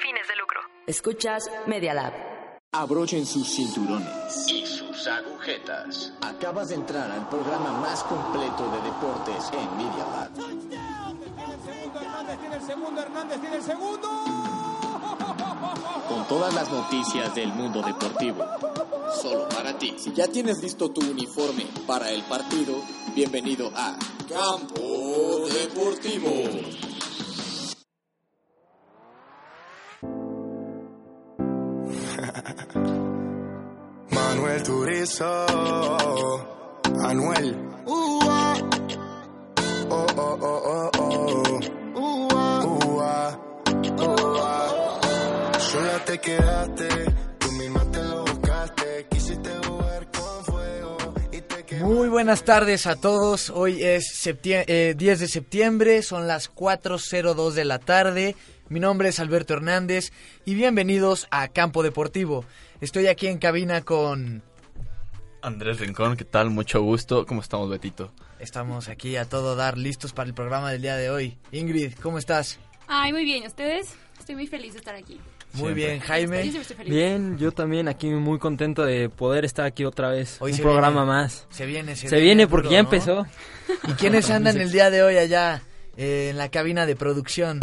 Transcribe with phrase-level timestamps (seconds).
[0.00, 0.60] fines de lucro.
[0.86, 2.12] Escuchas Media Lab.
[2.72, 6.12] Abrochen sus cinturones y sus agujetas.
[6.20, 10.30] Acabas de entrar al programa más completo de deportes en Media Lab.
[11.94, 14.08] Hernández tiene el segundo, Hernández tiene el segundo.
[16.08, 18.44] Con todas las noticias del mundo deportivo.
[19.22, 19.94] Solo para ti.
[19.98, 22.74] Si ya tienes listo tu uniforme para el partido,
[23.14, 23.96] bienvenido a
[24.28, 26.87] Campo Deportivo.
[34.58, 35.46] Manuel Turizo,
[37.04, 37.54] Anuel.
[37.86, 38.18] Uh,
[39.90, 40.90] oh, oh, oh,
[43.96, 44.50] oh,
[45.58, 46.88] Sola te quedaste,
[47.38, 50.96] tú misma te lo buscaste, quisiste jugar con fuego
[51.30, 56.52] y te Muy buenas tardes a todos, hoy es eh, 10 de septiembre, son las
[56.52, 58.34] 4.02 de la tarde.
[58.68, 60.12] Mi nombre es Alberto Hernández
[60.44, 62.44] y bienvenidos a Campo Deportivo.
[62.80, 64.42] Estoy aquí en cabina con...
[65.42, 66.50] Andrés Rincón, ¿qué tal?
[66.50, 67.24] Mucho gusto.
[67.26, 68.10] ¿Cómo estamos, Betito?
[68.40, 71.36] Estamos aquí a todo dar, listos para el programa del día de hoy.
[71.52, 72.58] Ingrid, ¿cómo estás?
[72.86, 73.46] Ay, muy bien.
[73.46, 73.94] ¿Ustedes?
[74.18, 75.20] Estoy muy feliz de estar aquí.
[75.54, 76.38] Muy bien, Jaime.
[76.38, 76.92] Yo siempre estoy feliz.
[76.92, 80.36] Bien, yo también aquí muy contento de poder estar aquí otra vez.
[80.40, 81.46] Hoy un programa viene, más.
[81.50, 82.88] Se viene, se, Se viene porque duro, ya ¿no?
[82.88, 83.26] empezó.
[83.88, 85.62] ¿Y quiénes andan el día de hoy allá
[85.96, 87.60] eh, en la cabina de producción?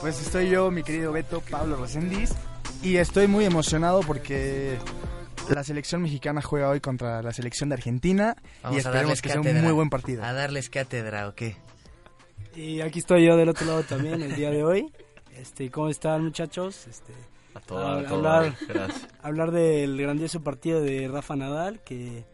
[0.00, 2.32] Pues estoy yo, mi querido Beto, Pablo Rosendiz,
[2.82, 4.78] y estoy muy emocionado porque
[5.54, 9.22] la selección mexicana juega hoy contra la selección de Argentina Vamos y a darles esperemos
[9.22, 9.62] que sea un cátedra.
[9.62, 10.24] muy buen partido.
[10.24, 11.56] A darles cátedra, ¿o qué?
[12.56, 14.92] Y aquí estoy yo del otro lado también el día de hoy.
[15.36, 16.86] Este, ¿cómo están muchachos?
[16.88, 17.12] Este,
[17.54, 18.54] A todo, a- hablar,
[19.22, 22.24] hablar del grandioso partido de Rafa Nadal que,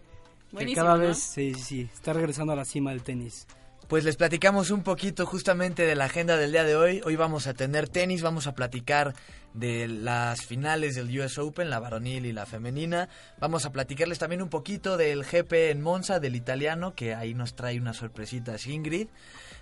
[0.57, 1.01] que cada ¿no?
[1.01, 3.47] vez sí, sí, sí, está regresando a la cima del tenis.
[3.89, 7.03] Pues les platicamos un poquito justamente de la agenda del día de hoy.
[7.05, 9.15] Hoy vamos a tener tenis, vamos a platicar
[9.53, 13.11] de las finales del US Open, la varonil y la femenina.
[13.39, 17.57] Vamos a platicarles también un poquito del GP en Monza, del italiano, que ahí nos
[17.57, 19.09] trae unas sorpresitas Ingrid.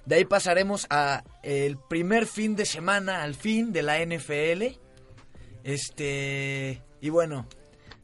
[0.06, 4.78] De ahí pasaremos a el primer fin de semana, al fin, de la NFL.
[5.65, 6.81] Este...
[7.00, 7.49] Y bueno,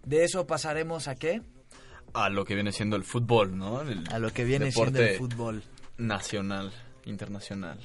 [0.04, 1.42] de eso pasaremos a qué?
[2.12, 3.82] A lo que viene siendo el fútbol, ¿no?
[3.82, 5.62] El A lo que viene deporte siendo el fútbol.
[5.98, 6.72] Nacional,
[7.04, 7.78] internacional.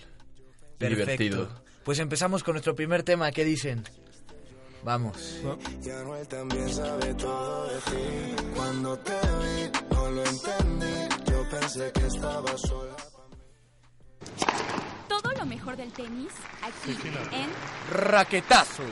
[0.78, 0.88] Perfecto.
[0.88, 1.64] Divertido.
[1.84, 3.32] Pues empezamos con nuestro primer tema.
[3.32, 3.84] ¿Qué dicen?
[4.84, 5.42] Vamos.
[5.84, 8.44] Y Anuel también sabe todo de ti.
[8.56, 11.32] Cuando te vi, no lo entendí.
[11.32, 12.96] Yo pensé que estaba sola.
[15.08, 16.32] Todo lo mejor del tenis
[16.62, 16.98] aquí
[17.32, 17.50] en...
[17.92, 18.84] Raquetazo.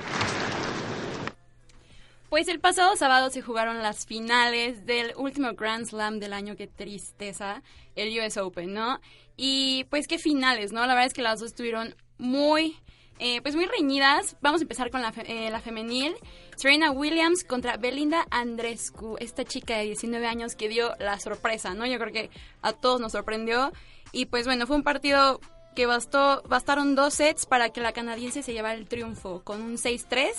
[2.32, 6.66] Pues el pasado sábado se jugaron las finales del último Grand Slam del año, qué
[6.66, 7.62] tristeza,
[7.98, 9.02] el US Open, ¿no?
[9.36, 10.80] Y pues qué finales, ¿no?
[10.88, 12.78] La verdad es que las dos estuvieron muy,
[13.20, 14.38] eh, pues muy reñidas.
[14.40, 16.16] Vamos a empezar con la, fe- eh, la femenil.
[16.56, 21.86] Serena Williams contra Belinda Andrescu, esta chica de 19 años que dio la sorpresa, ¿no?
[21.86, 22.30] Yo creo que
[22.62, 23.74] a todos nos sorprendió.
[24.14, 25.42] Y pues bueno, fue un partido
[25.76, 29.76] que bastó, bastaron dos sets para que la canadiense se llevara el triunfo, con un
[29.76, 30.32] 6-3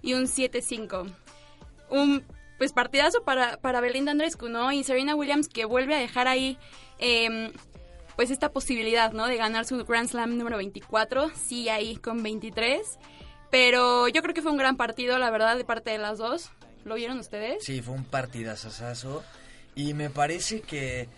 [0.00, 1.10] y un 7-5
[1.90, 2.24] un
[2.58, 4.72] pues partidazo para, para Belinda Andrescu, ¿no?
[4.72, 6.58] Y Serena Williams que vuelve a dejar ahí
[6.98, 7.52] eh,
[8.16, 9.26] pues esta posibilidad, ¿no?
[9.26, 12.98] De ganar su Grand Slam número 24, sí ahí con 23,
[13.50, 16.50] pero yo creo que fue un gran partido, la verdad, de parte de las dos.
[16.84, 17.64] ¿Lo vieron ustedes?
[17.64, 19.24] Sí, fue un partidazazazo.
[19.74, 21.08] Y me parece que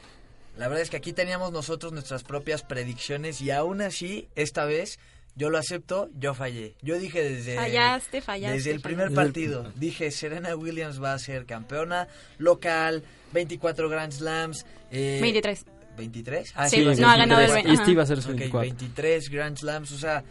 [0.57, 4.99] la verdad es que aquí teníamos nosotros nuestras propias predicciones y aún así, esta vez,
[5.37, 6.75] yo lo acepto, yo fallé.
[6.83, 7.55] Yo dije desde...
[7.57, 8.57] Fallaste, fallaste.
[8.57, 9.25] Desde el primer fallaste.
[9.27, 12.09] partido, dije Serena Williams va a ser campeona
[12.39, 14.67] local, 24 Grand Slams.
[14.91, 15.65] eh, 23.
[15.97, 16.69] ¿23?
[16.69, 17.65] Sí, no, ha ganado el 23.
[17.65, 18.61] ve- Este iba a ser su Ok, 24.
[18.71, 20.25] 23 Grand Slams, o sea,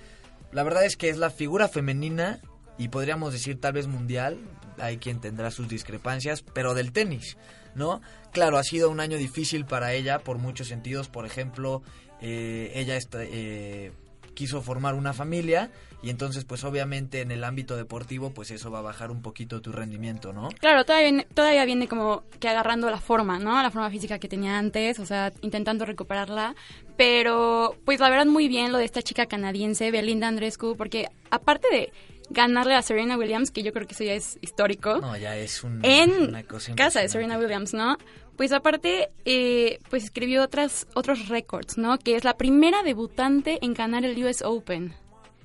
[0.52, 2.40] la verdad es que es la figura femenina
[2.78, 4.38] y podríamos decir tal vez mundial,
[4.78, 7.38] hay quien tendrá sus discrepancias, pero del tenis,
[7.76, 8.02] ¿no?
[8.32, 11.82] Claro, ha sido un año difícil para ella por muchos sentidos, por ejemplo,
[12.22, 13.92] eh, ella está, eh,
[14.36, 15.72] quiso formar una familia
[16.04, 19.62] y entonces pues obviamente en el ámbito deportivo pues eso va a bajar un poquito
[19.62, 20.50] tu rendimiento, ¿no?
[20.60, 23.60] Claro, todavía viene, todavía viene como que agarrando la forma, ¿no?
[23.64, 26.56] La forma física que tenía antes, o sea, intentando recuperarla.
[26.96, 31.68] Pero, pues la verdad, muy bien lo de esta chica canadiense, Belinda Andrescu, porque aparte
[31.72, 31.92] de
[32.30, 35.64] ganarle a Serena Williams, que yo creo que eso ya es histórico, No, ya es
[35.64, 37.10] un, en una cosa casa de.
[37.10, 37.98] Serena Williams, ¿no?
[38.38, 41.98] Pues aparte, eh, pues escribió otras, otros récords, ¿no?
[41.98, 44.94] Que es la primera debutante en ganar el US Open.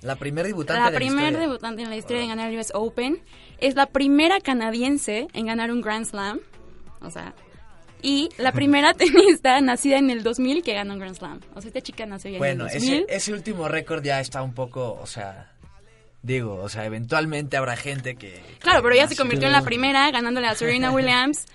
[0.02, 1.46] La primer debutante La de la primera historia.
[1.46, 3.22] debutante en la historia en ganar el US Open.
[3.58, 6.40] Es la primera canadiense en ganar un Grand Slam.
[7.02, 7.34] O sea,
[8.02, 11.40] y la primera tenista nacida en el 2000 que ganó un Grand Slam.
[11.54, 12.94] O sea, esta chica nació ya Bueno, en el 2000.
[13.04, 15.52] ese, ese último récord ya está un poco, o sea,
[16.22, 18.42] Digo, o sea, eventualmente habrá gente que...
[18.58, 21.46] Claro, pero ya que se convirtió en la primera, ganándole a Serena Williams.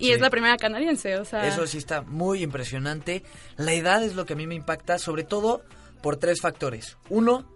[0.00, 0.12] Y Sí.
[0.12, 1.46] es la primera canadiense, o sea...
[1.46, 3.22] Eso sí está muy impresionante.
[3.56, 5.62] La edad es lo que a mí me impacta, sobre todo
[6.02, 6.96] por tres factores.
[7.10, 7.48] Uno,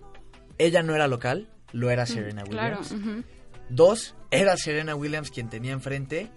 [0.58, 2.81] ella no era local, lo era Serena Claro.
[2.81, 2.93] Williams.
[2.93, 3.25] ujú.
[3.70, 6.31] Dos, era Serena Williams quien tenía enfrente.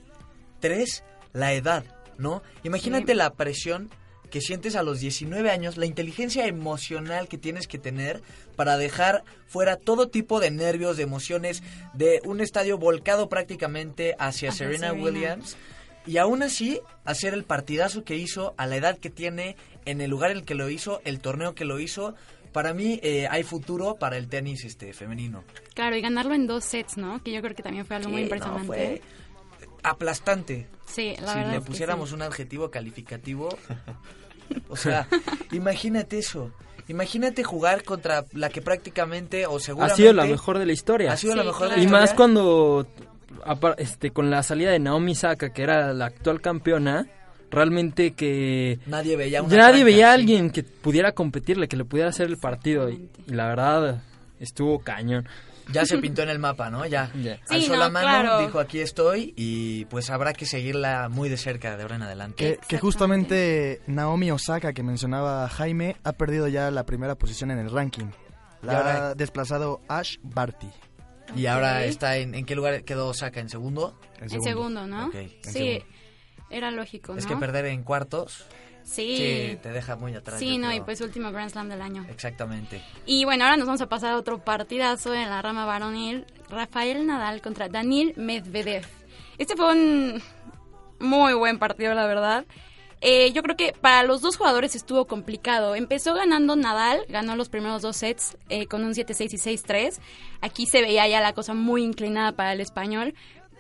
[0.60, 1.84] Tres, la edad,
[2.18, 2.42] ¿no?
[2.64, 3.18] Imagínate Sí.
[3.18, 3.90] la presión
[4.32, 8.22] que sientes a los 19 años, la inteligencia emocional que tienes que tener
[8.58, 11.64] para dejar fuera todo tipo de nervios, de emociones,
[11.94, 15.04] de un estadio volcado prácticamente hacia, Hacia Serena, Serena.
[15.04, 15.58] Williams.
[16.08, 20.10] Y aún así, hacer el partidazo que hizo a la edad que tiene, en el
[20.10, 22.16] lugar en el que lo hizo, el torneo que lo hizo.
[22.54, 25.44] Para mí eh, hay futuro para el tenis este femenino.
[25.76, 27.22] Claro, y ganarlo en dos sets, ¿no?
[27.22, 28.66] Que yo creo que también fue algo muy impresionante.
[28.66, 29.02] no, fue
[29.84, 30.68] aplastante.
[30.86, 32.16] Sí, la si verdad le es que pusiéramos sí.
[32.16, 33.50] un adjetivo calificativo,
[34.70, 35.08] o sea,
[35.52, 36.52] imagínate eso.
[36.88, 41.12] Imagínate jugar contra la que prácticamente o Ha seguramente sido la mejor de la historia.
[41.12, 41.82] Ha sido la mejor de la claro.
[41.82, 42.02] Y historia.
[42.02, 42.88] más cuando,
[43.78, 47.08] este, con la salida de Naomi Saka, que era la actual campeona,
[47.50, 50.22] realmente que nadie veía una nadie veía a sí.
[50.22, 52.90] alguien que pudiera competirle, que le pudiera hacer el partido.
[52.90, 54.02] Y, la verdad,
[54.40, 55.28] estuvo cañón.
[55.74, 56.86] Ya se pintó en el mapa, ¿no?
[56.86, 57.36] Ya Ya.
[57.50, 58.40] Sí, alzó no, la mano, claro.
[58.46, 62.60] dijo aquí estoy y pues habrá que seguirla muy de cerca de ahora en adelante.
[62.68, 67.70] Que, justamente Naomi Osaka, que mencionaba Jaime, ha perdido ya la primera posición en el
[67.70, 68.06] ranking.
[68.62, 70.70] La Y ahora- ha desplazado Ash Barty.
[71.36, 73.40] Y ahora está en, ¿en qué lugar quedó Osaka?
[73.40, 74.00] ¿En segundo?
[74.20, 75.12] En segundo, ¿no?
[75.14, 75.86] En sí, segundo.
[76.50, 77.20] era lógico, ¿no?
[77.20, 78.46] Es que perder en cuartos
[78.88, 79.18] Sí.
[79.18, 80.40] sí, te deja muy atrás.
[80.40, 82.06] Sí, no, y pues último Grand Slam del año.
[82.10, 82.82] Exactamente.
[83.06, 86.26] Y bueno, ahora nos vamos a pasar a otro partidazo en la rama varonil.
[86.50, 88.86] Rafael Nadal contra Daniil Medvedev.
[89.38, 90.22] Este fue un
[91.00, 92.46] muy buen partido, la verdad.
[93.02, 95.76] Eh, yo creo que para los dos jugadores estuvo complicado.
[95.76, 100.00] Empezó ganando Nadal, ganó los primeros dos sets eh, con un 7-6 y 6-3.
[100.42, 103.14] Aquí se veía ya la cosa muy inclinada para el español.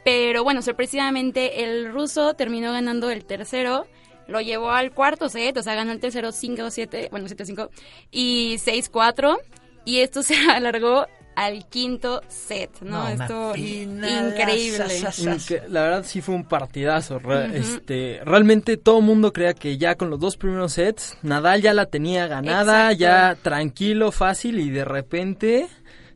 [0.04, 3.86] Pero bueno, sorpresivamente el ruso terminó ganando el tercero.
[4.28, 7.70] Lo llevó al cuarto set, o sea, ganó el tercero 5-7, bueno, 7-5
[8.12, 9.38] y 6-4.
[9.86, 11.08] Y esto se alargó
[11.38, 13.08] al quinto set, ¿no?
[13.08, 14.78] esto increíble.
[14.78, 15.36] sa, sa, sa.
[15.36, 17.20] Inque- La verdad sí fue un partidazo.
[17.20, 21.62] re- este, realmente todo el mundo creía que ya con los dos primeros sets, Nadal
[21.62, 22.98] ya la tenía ganada, Exacto.
[23.00, 25.68] ya tranquilo, fácil y de repente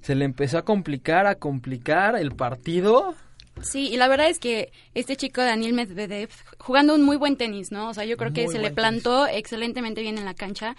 [0.01, 3.13] se le empezó a complicar, a complicar el partido.
[3.61, 7.71] Sí, y la verdad es que este chico Daniel Medvedev jugando un muy buen tenis,
[7.71, 7.89] ¿no?
[7.89, 10.75] O sea, yo creo que se le plantó excelentemente bien en la cancha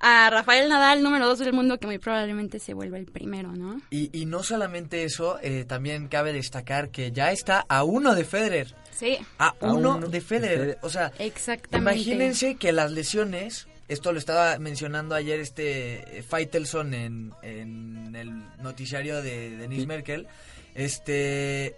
[0.00, 3.80] a Rafael Nadal, número dos del mundo, que muy probablemente se vuelva el primero, ¿no?
[3.90, 8.24] Y, y no solamente eso, eh, también cabe destacar que ya está a uno de
[8.24, 8.74] Federer.
[8.96, 10.58] Sí, A, A uno, uno de de Federer.
[10.58, 10.78] Federer.
[10.82, 11.92] O sea, exactamente.
[12.00, 18.30] imagínense que las lesiones, esto lo estaba mencionando ayer este eh, Faitelson en, en el
[18.62, 19.86] noticiario de Denise Sí.
[19.86, 20.26] Merkel,
[20.74, 21.76] este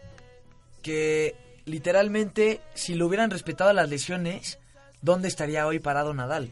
[0.83, 1.35] que
[1.65, 4.59] literalmente si lo hubieran respetado las lesiones,
[5.01, 6.49] ¿dónde estaría hoy parado Nadal?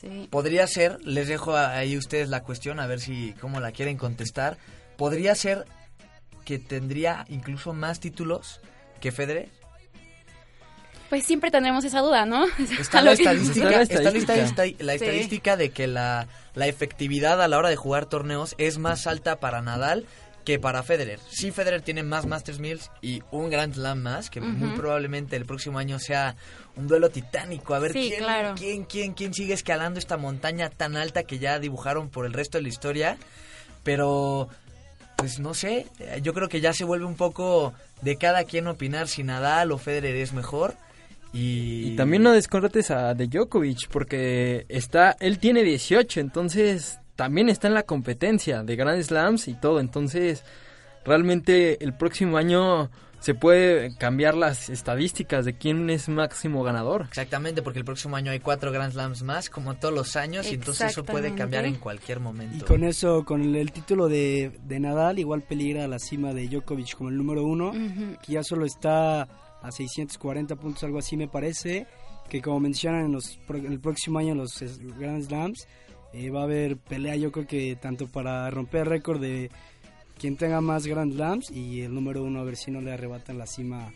[0.00, 0.28] Sí.
[0.30, 4.58] Podría ser, les dejo ahí ustedes la cuestión, a ver si cómo la quieren contestar.
[4.96, 5.64] Podría ser
[6.44, 8.60] que tendría incluso más títulos
[9.00, 9.48] que Federer.
[11.10, 12.44] Pues siempre tendremos esa duda, ¿no?
[12.78, 14.42] Está la estadística, Está la está la estadística.
[14.44, 15.04] estadística, la Sí.
[15.04, 19.38] estadística de que la, la efectividad a la hora de jugar torneos es más alta
[19.38, 20.06] para Nadal
[20.44, 21.18] que para Federer.
[21.30, 25.46] Sí, Federer tiene más Masters Mills y un Grand Slam más, que muy probablemente el
[25.46, 26.36] próximo año sea
[26.76, 27.74] un duelo titánico.
[27.74, 28.54] A ver Sí, quién, claro.
[28.56, 32.58] quién, quién, quién sigue escalando esta montaña tan alta que ya dibujaron por el resto
[32.58, 33.16] de la historia.
[33.82, 34.48] Pero,
[35.16, 35.86] pues no sé,
[36.22, 37.72] yo creo que ya se vuelve un poco
[38.02, 40.74] de cada quien opinar si Nadal o Federer es mejor.
[41.32, 47.48] Y, Y también no descontrates a de Djokovic porque está, él tiene 18, entonces también
[47.48, 50.44] está en la competencia de Grand Slams y todo, entonces
[51.04, 52.90] realmente el próximo año
[53.24, 57.06] se puede cambiar las estadísticas de quién es máximo ganador.
[57.08, 60.56] Exactamente, porque el próximo año hay cuatro Grand Slams más, como todos los años, y
[60.56, 62.58] entonces eso puede cambiar en cualquier momento.
[62.58, 66.48] Y con eso, con el, el título de, de Nadal, igual peligra la cima de
[66.48, 67.72] Djokovic como el número uno,
[68.22, 71.86] que ya solo está a 640 puntos, algo así me parece,
[72.28, 74.62] que como mencionan en, los, en el próximo año los
[74.98, 75.66] Grand Slams,
[76.14, 79.50] eh, va a haber pelea yo creo que tanto para romper el récord de
[80.18, 83.36] quien tenga más Grand Slams y el número uno a ver si no le arrebatan
[83.36, 83.92] la cima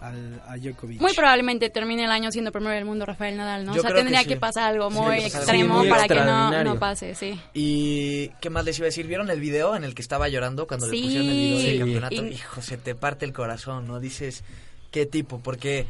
[0.00, 1.00] al, a Djokovic.
[1.00, 3.74] Muy probablemente termine el año siendo primero del mundo Rafael Nadal, ¿no?
[3.74, 4.28] Yo o sea, que tendría sí.
[4.28, 7.38] que, pasar algo muy extremo muy para que no, no pase, sí.
[7.52, 9.06] ¿Y qué más les iba a decir?
[9.06, 10.96] ¿Vieron el video en el que estaba llorando cuando Sí.
[10.96, 12.26] le pusieron el video del campeonato?
[12.26, 13.98] Y- Hijo, se te parte el corazón, ¿no?
[14.00, 14.44] Dices,
[14.90, 15.40] ¿qué tipo?
[15.40, 15.84] Porque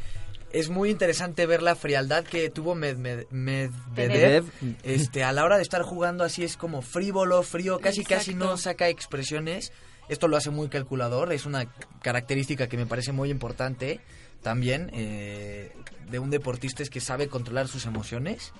[0.51, 4.45] es muy interesante ver la frialdad que tuvo Med- Med- Medvedev
[4.83, 8.57] este, a la hora de estar jugando así es como frívolo, frío, casi casi no
[8.57, 9.71] saca expresiones.
[10.07, 13.99] Esto lo hace muy calculador, es una característica que me parece muy importante
[14.41, 15.71] también eh,
[16.09, 18.51] de un deportista es que sabe controlar sus emociones.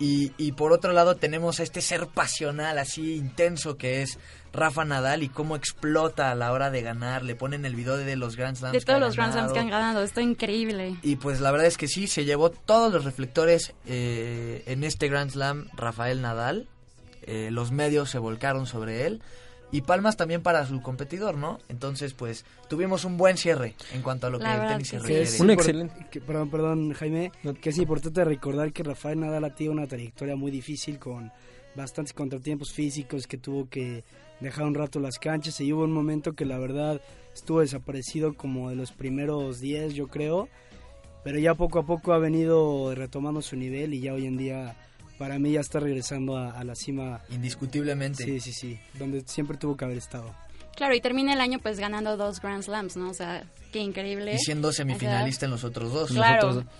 [0.00, 4.18] Y, y por otro lado tenemos a este ser pasional, así intenso que es
[4.52, 7.22] Rafa Nadal y cómo explota a la hora de ganar.
[7.22, 8.72] Le ponen el video de los Grand Slams.
[8.72, 10.02] De que todos los Grand Slams que han ganado.
[10.02, 10.96] está increíble.
[11.02, 15.08] Y pues la verdad es que sí, se llevó todos los reflectores eh, en este
[15.08, 16.66] Grand Slam Rafael Nadal.
[17.22, 19.22] Eh, los medios se volcaron sobre él.
[19.70, 21.58] Y palmas también para su competidor, ¿no?
[21.68, 24.98] Entonces, pues, tuvimos un buen cierre en cuanto a lo La que el tenis se
[24.98, 25.22] refiere.
[25.24, 26.06] es Un excelente.
[26.10, 27.32] que- perdón, perdón, Jaime.
[27.60, 31.30] Que es importante recordar que Rafael Nadal ha tenido una trayectoria muy difícil con
[31.82, 34.04] bastantes contratiempos físicos que tuvo que
[34.40, 37.00] dejar un rato las canchas y hubo un momento que la verdad
[37.34, 40.48] estuvo desaparecido como de los primeros 10 yo creo
[41.24, 44.76] pero ya poco a poco ha venido retomando su nivel y ya hoy en día
[45.18, 48.24] para mí ya está regresando a, a la cima Indiscutiblemente.
[48.24, 50.34] sí sí sí donde siempre tuvo que haber estado
[50.76, 53.10] Claro, y termina el año pues ganando dos Grand Slams, ¿no?
[53.10, 53.42] O sea,
[53.72, 54.34] qué increíble.
[54.34, 56.10] Y siendo O sea, semifinalista en los otros dos.
[56.12, 56.46] Claro.
[56.46, 56.72] Nosotros-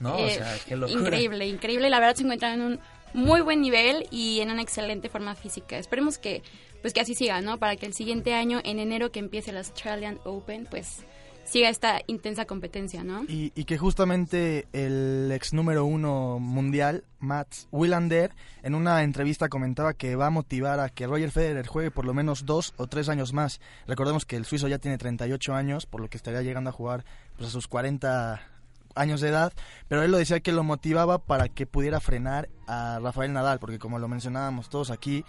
[0.00, 0.14] ¿No?
[0.14, 1.00] o Eh, sea, qué locura.
[1.02, 1.90] Increíble, increíble.
[1.90, 2.80] La verdad se encuentra en un
[3.14, 5.78] muy buen nivel y en una excelente forma física.
[5.78, 6.42] Esperemos que
[6.82, 7.58] pues que así siga, ¿no?
[7.58, 11.04] Para que el siguiente año, en enero que empiece el Australian Open, pues
[11.44, 13.24] siga esta intensa competencia, ¿no?
[13.24, 18.32] Y, y que justamente el ex número uno mundial, Mats Wilander,
[18.62, 22.14] en una entrevista comentaba que va a motivar a que Roger Federer juegue por lo
[22.14, 23.60] menos dos o tres años más.
[23.86, 27.04] Recordemos que el suizo ya tiene 38 años, por lo que estaría llegando a jugar
[27.36, 28.55] pues, a sus 40
[28.96, 29.52] años de edad,
[29.88, 33.78] pero él lo decía que lo motivaba para que pudiera frenar a Rafael Nadal, porque
[33.78, 35.24] como lo mencionábamos todos aquí,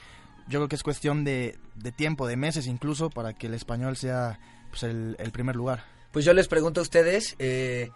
[0.48, 3.98] yo creo que es cuestión de, de tiempo, de meses incluso, para que el español
[3.98, 5.84] sea pues, el, el primer lugar.
[6.12, 7.92] Pues yo les pregunto a ustedes, eh,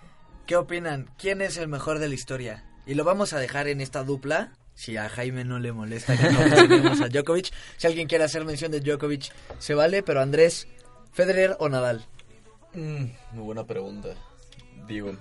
[0.46, 1.10] ¿qué opinan?
[1.18, 2.66] ¿Quién es el mejor de la historia?
[2.86, 6.30] Y lo vamos a dejar en esta dupla, si a Jaime no le molesta que
[6.30, 7.52] no a Djokovic.
[7.78, 10.68] Si alguien quiere hacer mención de Djokovic, se vale, pero Andrés,
[11.14, 12.06] ¿Federer o Nadal?
[12.74, 14.10] Mm, muy buena pregunta.
[14.88, 15.14] Digo,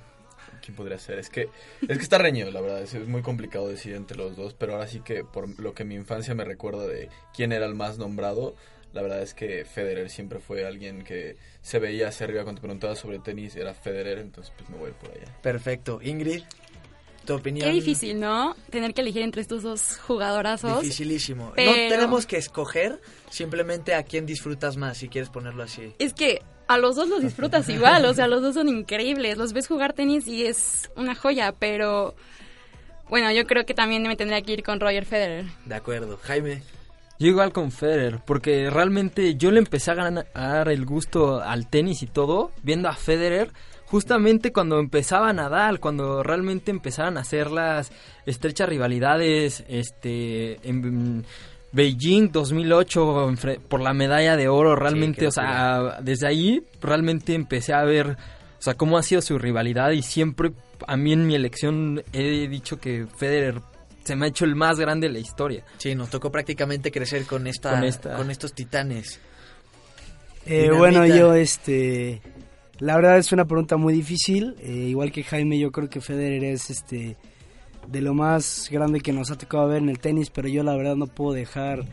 [0.61, 1.19] ¿quién podría ser?
[1.19, 1.49] Es que
[1.89, 2.83] es que está reñido, la verdad.
[2.83, 5.85] Es, es muy complicado decir entre los dos, pero ahora sí que por lo que
[5.85, 8.55] mi infancia me recuerda de quién era el más nombrado,
[8.93, 12.67] la verdad es que Federer siempre fue alguien que se veía hacia arriba cuando te
[12.67, 15.33] preguntabas sobre tenis, era Federer, entonces pues me voy por allá.
[15.43, 16.01] Perfecto.
[16.03, 16.43] Ingrid,
[17.25, 17.69] tu opinión.
[17.69, 18.57] Qué difícil, ¿no?
[18.71, 20.81] Tener que elegir entre estos dos jugadorazos.
[20.83, 21.47] Dificilísimo.
[21.51, 23.01] No Pero- tenemos que escoger
[23.31, 25.95] simplemente a quién disfrutas más, si quieres ponerlo así.
[25.99, 29.37] Es que a los dos los disfrutas igual, o sea, los dos son increíbles.
[29.37, 32.15] Los ves jugar tenis y es una joya, pero
[33.09, 35.47] bueno, yo creo que también me tendría que ir con Roger Federer.
[35.65, 36.19] De acuerdo.
[36.23, 36.63] Jaime.
[37.19, 41.43] Yo igual con Federer, porque realmente yo le empecé a ganar a dar el gusto
[41.43, 43.53] al tenis y todo, viendo a Federer,
[43.85, 47.93] justamente cuando empezaba Nadal, cuando realmente empezaban a hacer las
[48.25, 51.27] estrechas rivalidades, este, en
[51.73, 57.35] Beijing 2008 en fre- por la medalla de oro, realmente, o sea, desde ahí realmente
[57.35, 58.09] empecé a ver,
[58.59, 60.53] o sea, cómo ha sido su rivalidad y siempre
[60.87, 63.61] a mí en mi elección he dicho que Federer
[64.05, 65.63] se me ha hecho el más grande de la historia.
[65.79, 68.33] Sí, nos tocó prácticamente crecer con esta, Con con, esta.
[68.33, 69.21] estos titanes.
[70.47, 72.21] Eh, bueno, yo, este,
[72.79, 74.57] la verdad es una pregunta muy difícil.
[74.61, 77.17] eh, igual que Jaime, yo creo que Federer es, este,
[77.91, 80.77] de lo más grande que nos ha tocado ver en el tenis, pero yo la
[80.77, 81.85] verdad no puedo dejar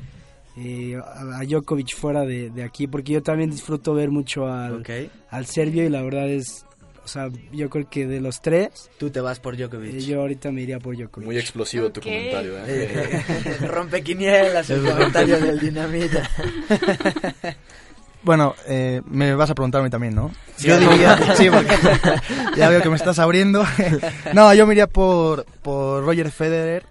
[0.57, 4.89] eh, a, Djokovic fuera de, de aquí, porque yo también disfruto ver mucho al, Ok.
[5.29, 6.65] al serbio y la verdad es,
[7.03, 9.93] o sea, yo creo que de los tres, Tú te vas por Djokovic.
[9.95, 11.25] eh, yo ahorita me iría por Djokovic.
[11.25, 12.63] Muy explosivo tu comentario, ¿eh?
[12.67, 16.29] Eh, rompe quinielas el comentario del dinamita.
[18.27, 20.33] Bueno, eh, me vas a preguntar a mí también, ¿no?
[20.57, 21.77] Sí, yo diría, sí, porque
[22.57, 23.63] ya veo que me estás abriendo.
[24.33, 26.85] no, yo me iría por, por Roger Federer,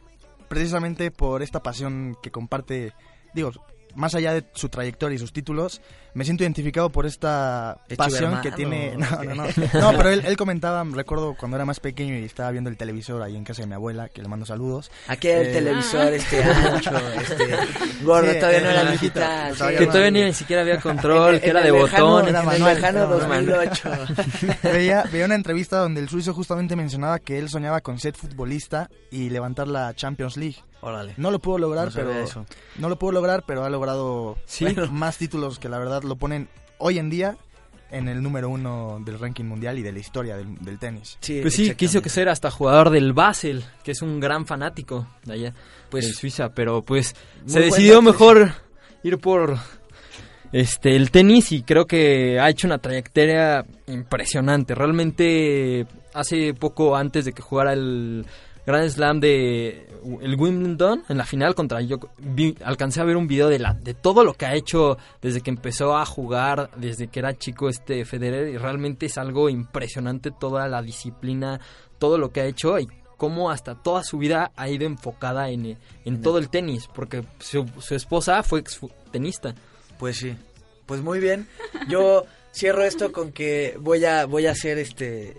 [0.49, 2.95] precisamente por esta pasión que comparte,
[3.35, 3.51] digo,
[3.95, 5.83] más allá de su trayectoria y sus títulos,
[6.17, 8.97] me siento identificado por esta ¿Es pasión que tiene...
[8.97, 9.45] No, no, no.
[9.75, 13.21] No, pero él, él comentaba, recuerdo cuando era más pequeño y estaba viendo el televisor
[13.23, 14.91] ahí en casa de mi abuela, que le mando saludos.
[15.09, 17.57] Aquí el Eh, televisor este ancho, este
[18.03, 19.53] gordo, Sí, todavía no eh, era la digital.
[19.53, 19.59] sí.
[19.59, 19.93] todavía Que no.
[19.93, 22.29] todavía ni siquiera había control, En- que en era de botón.
[22.29, 22.95] era manual.
[22.95, 23.91] No, 2008.
[24.63, 28.89] veía, veía una entrevista donde el suizo justamente mencionaba que él soñaba con ser futbolista
[29.11, 30.57] y levantar la Champions League.
[30.83, 31.15] Órale.
[31.17, 32.47] No lo pudo lograr, No pero eso.
[32.79, 34.67] no lo pudo lograr, pero ha logrado Sí.
[34.91, 36.49] más títulos que la verdad lo ponen
[36.79, 37.37] hoy en día
[37.91, 41.19] en el número uno del ranking mundial y de la historia del, del tenis.
[41.21, 45.07] Sí, Pues sí, quiso que ser hasta jugador del Basel, que es un gran fanático
[45.25, 45.55] de allá,
[45.91, 47.15] Pues- de Suiza, pero pues
[47.47, 48.53] se decidió mejor
[49.05, 49.57] ir por
[50.53, 54.75] este el tenis y creo que ha hecho una trayectoria impresionante.
[54.75, 58.27] Realmente hace poco antes de que jugara el
[58.67, 59.89] Grand Slam de
[60.23, 63.75] el Wimbledon en la final contra Djoko- vi- alcancé a ver un video de la
[63.75, 67.69] de todo lo que ha hecho desde que empezó a jugar desde que era chico
[67.69, 71.61] este Federer y realmente es algo impresionante toda la disciplina
[71.99, 75.79] todo lo que ha hecho y cómo hasta toda su vida ha ido enfocada en,
[76.05, 78.79] en todo el tenis porque su, su esposa fue ex
[79.11, 79.55] tenista
[79.99, 80.37] Pues sí.
[80.87, 81.49] Pues muy bien.
[81.89, 85.37] Yo cierro esto con que voy a voy a hacer este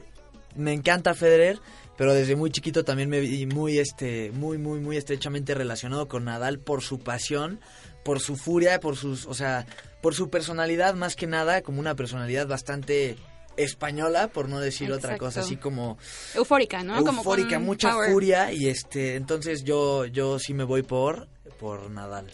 [0.55, 1.59] me encanta Federer,
[1.97, 6.25] pero desde muy chiquito también me vi muy este muy muy muy estrechamente relacionado con
[6.25, 7.59] Nadal por su pasión,
[8.03, 9.65] por su furia, por sus, o sea,
[10.01, 13.17] por su personalidad más que nada, como una personalidad bastante
[13.57, 15.97] española, por no decir otra cosa, así como
[16.35, 16.97] Eufórica, ¿no?
[16.97, 18.11] Eufórica, mucha power.
[18.11, 21.27] furia y este, entonces yo yo sí me voy por
[21.59, 22.27] por Nadal.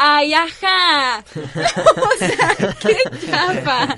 [0.00, 1.24] ¡Ay, ajá!
[1.34, 3.96] o sea, qué chafa.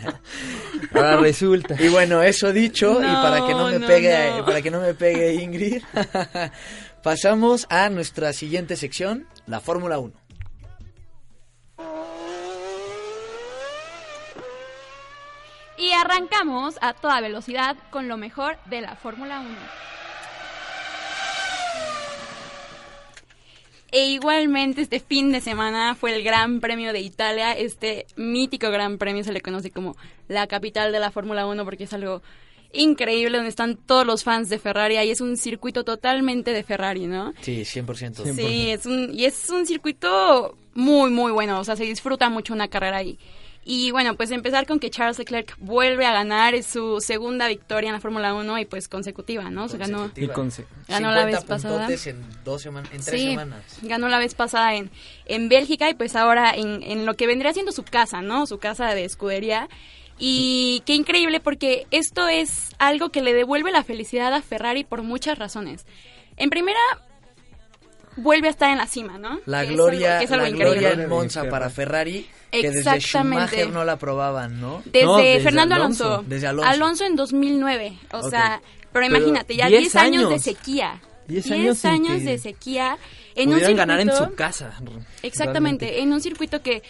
[0.95, 4.47] ahora resulta Y bueno, eso dicho, y para que no me no, pegue, no.
[4.47, 5.83] para que no me pegue Ingrid,
[7.03, 10.15] pasamos a nuestra siguiente sección, la Fórmula 1.
[15.77, 19.90] Y arrancamos a toda velocidad con lo mejor de la Fórmula 1.
[23.93, 28.99] E igualmente este fin de semana fue el Gran Premio de Italia, este mítico Gran
[28.99, 29.97] Premio se le conoce como
[30.29, 32.23] la capital de la Fórmula 1 porque es algo
[32.73, 37.07] increíble donde están todos los fans de Ferrari y es un circuito totalmente de Ferrari,
[37.07, 37.35] ¿no?
[37.41, 38.35] Sí, 100%.
[38.35, 41.59] Sí, es un, y es un circuito muy, muy bueno.
[41.59, 43.11] O sea, se disfruta mucho una carrera ahí.
[43.13, 43.19] Y
[43.93, 47.95] bueno, pues empezar con que Charles Leclerc vuelve a ganar, es su segunda victoria en
[47.95, 49.69] la Fórmula 1 y pues consecutiva, ¿no?
[49.69, 51.89] Ganó, y conse- ganó la 50 vez pasada.
[52.07, 53.63] en dos semanas, en tres Sí, semanas.
[53.83, 54.91] ganó la vez pasada en,
[55.27, 58.47] en Bélgica y pues ahora en, en lo que vendría siendo su casa, ¿no?
[58.47, 59.69] Su casa de escudería.
[60.19, 65.03] Y qué increíble porque esto es algo que le devuelve la felicidad a Ferrari por
[65.03, 65.87] muchas razones.
[66.37, 66.79] En primera,
[68.17, 69.41] vuelve a estar en la cima, ¿no?
[69.47, 70.81] La Que es gloria, algo- que es algo la increíble.
[70.81, 73.47] gloria en Monza para Ferrari, que desde Exactamente.
[73.47, 74.83] Schumacher no la probaban, ¿no?
[74.87, 76.05] Desde, No, desde Fernando Alonso.
[76.05, 76.25] Alonso.
[76.29, 77.05] Desde Alonso.
[77.05, 77.99] en 2009.
[78.13, 78.61] O sea,
[78.93, 81.01] pero imagínate, ya 10 10 años, de sequía.
[81.29, 82.99] 10 10 años de sequía.
[83.37, 84.75] En un pudieran ganar en circuito- su casa
[85.23, 86.03] Exactamente, realmente.
[86.03, 86.83] en un circuito que,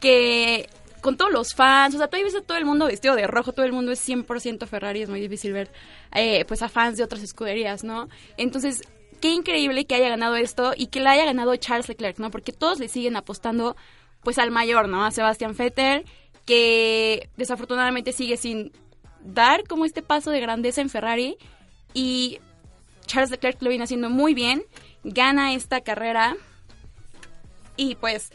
[0.00, 0.68] que
[1.00, 3.52] con todos los fans, o sea, tú ves a todo el mundo vestido de rojo,
[3.52, 5.70] todo el mundo es 100% Ferrari, es muy difícil ver
[6.14, 8.08] eh, pues a fans de otras escuderías, ¿no?
[8.36, 8.82] Entonces,
[9.20, 12.30] qué increíble que haya ganado esto y que la haya ganado Charles Leclerc, ¿no?
[12.30, 13.76] Porque todos le siguen apostando
[14.22, 15.04] pues al mayor, ¿no?
[15.04, 16.04] A Sebastián Vettel,
[16.46, 18.72] que desafortunadamente sigue sin
[19.20, 21.36] dar como este paso de grandeza en Ferrari.
[21.94, 22.40] Y
[23.06, 24.64] Charles Leclerc lo viene haciendo muy bien,
[25.04, 26.36] gana esta carrera.
[27.76, 28.32] Y pues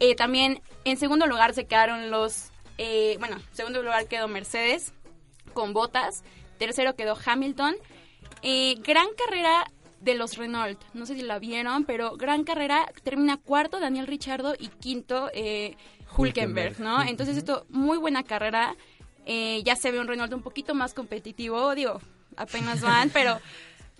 [0.00, 4.92] eh, también en segundo lugar se quedaron los, eh, bueno, en segundo lugar quedó Mercedes
[5.54, 6.24] con botas,
[6.58, 7.76] tercero quedó Hamilton,
[8.42, 9.66] Eh, gran carrera
[10.00, 14.54] de los Renault, no sé si la vieron, pero gran carrera, termina cuarto Daniel Richardo
[14.58, 15.76] y quinto eh,
[16.16, 17.02] Hulkenberg, ¿no?
[17.02, 18.76] Entonces esto, muy buena carrera,
[19.26, 22.00] eh, ya se ve un Renault un poquito más competitivo, digo,
[22.36, 23.38] apenas van, pero...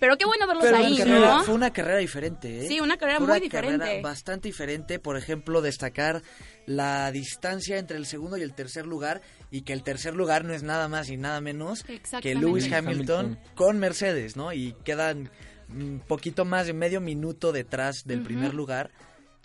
[0.00, 1.42] Pero qué bueno verlos Pero ahí, una carrera- ¿no?
[1.42, 2.68] fue una carrera diferente, ¿eh?
[2.68, 3.78] Sí, una carrera Fue muy una diferente.
[3.80, 5.00] carrera bastante diferente.
[5.00, 6.22] Por ejemplo, destacar
[6.66, 10.54] la distancia entre el segundo y el tercer lugar y que el tercer lugar no
[10.54, 11.82] es nada más y nada menos
[12.22, 12.36] que.
[12.36, 13.38] Lewis Hamilton, Hamilton.
[13.56, 14.52] con Mercedes, ¿no?
[14.52, 15.30] Y quedan
[15.70, 18.90] un poquito más de medio minuto detrás del primer lugar,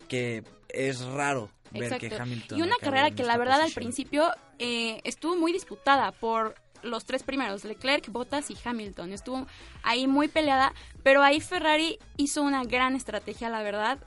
[0.07, 2.09] que es raro ver Exacto.
[2.09, 2.59] que Hamilton.
[2.59, 7.23] Y una carrera que la verdad al principio eh, estuvo muy disputada por los tres
[7.23, 9.13] primeros, Leclerc, Bottas y Hamilton.
[9.13, 9.47] Estuvo
[9.83, 13.99] ahí muy peleada, pero ahí Ferrari hizo una gran estrategia, la verdad.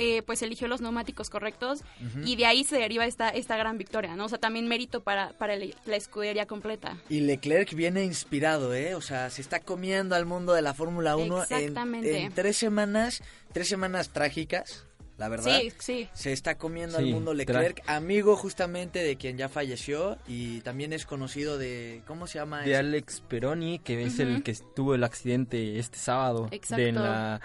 [0.00, 1.80] Eh, pues eligió los neumáticos correctos
[2.24, 4.26] y de ahí se deriva esta, esta gran victoria, ¿no?
[4.26, 6.96] O sea, también mérito para, para el- la escudería completa.
[7.08, 8.94] Y Leclerc viene inspirado, ¿eh?
[8.94, 12.20] O sea, se está comiendo al mundo de la Fórmula 1 en, Exactamente.
[12.20, 14.84] en tres semanas, tres semanas trágicas,
[15.16, 15.58] la verdad.
[15.60, 16.08] Sí, sí.
[16.12, 20.92] Se está comiendo Sí, al mundo Leclerc, amigo justamente de quien ya falleció y también
[20.92, 22.62] es conocido de, ¿cómo se llama?
[22.62, 26.84] de Alex Peroni, que es el que tuvo el accidente este sábado Exacto.
[26.84, 27.40] de la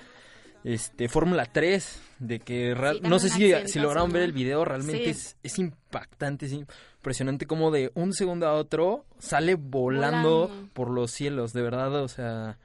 [0.63, 4.25] este Fórmula 3, de que real- no sé si, si lograron ver ¿no?
[4.25, 5.09] el video, realmente Sí.
[5.09, 10.69] es, es impactante, es impresionante como de un segundo a otro sale volando, Volando.
[10.73, 12.57] por los cielos, de verdad, o sea,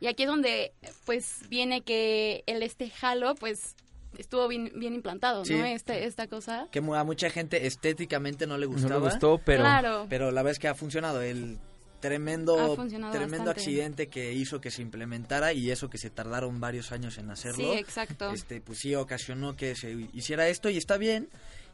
[0.00, 0.72] Y aquí es donde,
[1.04, 3.74] pues, viene que el este halo, pues,
[4.16, 5.54] estuvo bien, bien implantado, Sí.
[5.54, 5.64] ¿no?
[5.66, 6.68] Este, esta cosa.
[6.72, 8.98] Que a mucha gente estéticamente no le no gustaba.
[8.98, 10.06] me gustó, pero claro.
[10.08, 11.58] Pero la verdad es que ha funcionado el
[12.00, 13.50] tremendo tremendo bastante.
[13.50, 17.72] accidente que hizo que se implementara y eso que se tardaron varios años en hacerlo.
[17.72, 18.30] Sí, exacto.
[18.32, 21.28] Este pues sí ocasionó que se hiciera esto y está bien.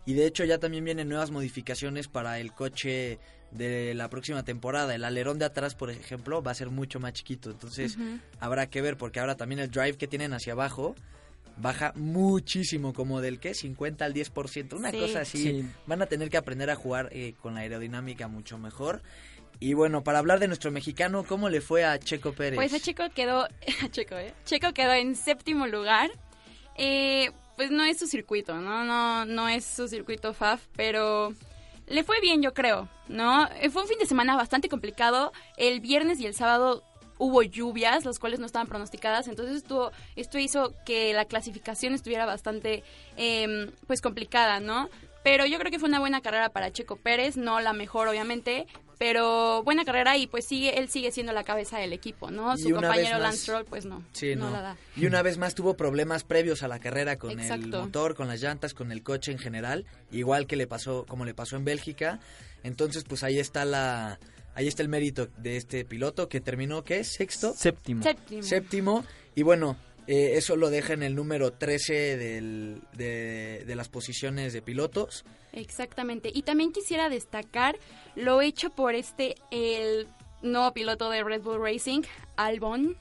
[0.04, 3.18] y de hecho ya también vienen nuevas modificaciones para el coche
[3.50, 4.94] de la próxima temporada.
[4.94, 7.96] El alerón de atrás, por ejemplo, va a ser mucho más chiquito, entonces
[8.38, 10.94] habrá que ver porque ahora también el drive que tienen hacia abajo
[11.58, 14.98] baja muchísimo, como del que 50 al 10%, una Sí.
[14.98, 15.38] cosa así.
[15.38, 15.68] Sí.
[15.86, 19.00] Van a tener que aprender a jugar eh, con la aerodinámica mucho mejor.
[19.60, 22.56] Y bueno, para hablar de nuestro mexicano, ¿cómo le fue a Checo Pérez?
[22.56, 23.48] Pues a Checo quedó,
[23.90, 24.34] Checo, ¿eh?
[24.44, 26.10] Checo quedó en séptimo lugar.
[26.76, 28.84] Eh, pues no es su circuito, ¿no?
[28.84, 31.32] No, no es su circuito FAF, pero
[31.86, 33.48] le fue bien, yo creo, ¿no?
[33.60, 35.32] Eh, Fue un fin de semana bastante complicado.
[35.56, 36.82] El viernes y el sábado
[37.18, 42.26] hubo lluvias, las cuales no estaban pronosticadas, entonces estuvo, esto hizo que la clasificación estuviera
[42.26, 42.84] bastante,
[43.16, 44.90] em, pues, complicada, ¿no?
[45.22, 48.66] Pero yo creo que fue una buena carrera para Checo Pérez, no la mejor, obviamente,
[48.98, 52.56] pero buena carrera y pues sigue, él sigue siendo la cabeza del equipo, ¿no?
[52.56, 54.52] Su compañero más- Lance Stroll, pues no, Sí, no no.
[54.52, 54.76] la da.
[54.96, 58.40] Y una vez más tuvo problemas previos a la carrera con el motor, con las
[58.40, 62.20] llantas, con el coche en general, igual que le pasó, como le pasó en Bélgica.
[62.62, 64.18] Entonces, pues ahí está la,
[64.54, 67.04] ahí está el mérito de este piloto que terminó, ¿qué?
[67.04, 68.02] Sexto, Séptimo.
[68.02, 68.42] Séptimo.
[68.42, 69.04] séptimo.
[69.34, 69.76] Y bueno,
[70.06, 75.24] eh, eso lo deja en el número 13 del- de, de las posiciones de pilotos.
[75.52, 76.30] Exactamente.
[76.32, 77.78] Y también quisiera destacar
[78.14, 80.06] lo hecho por este, el
[80.42, 82.02] nuevo piloto de Red Bull Racing,
[82.36, 82.96] Albon.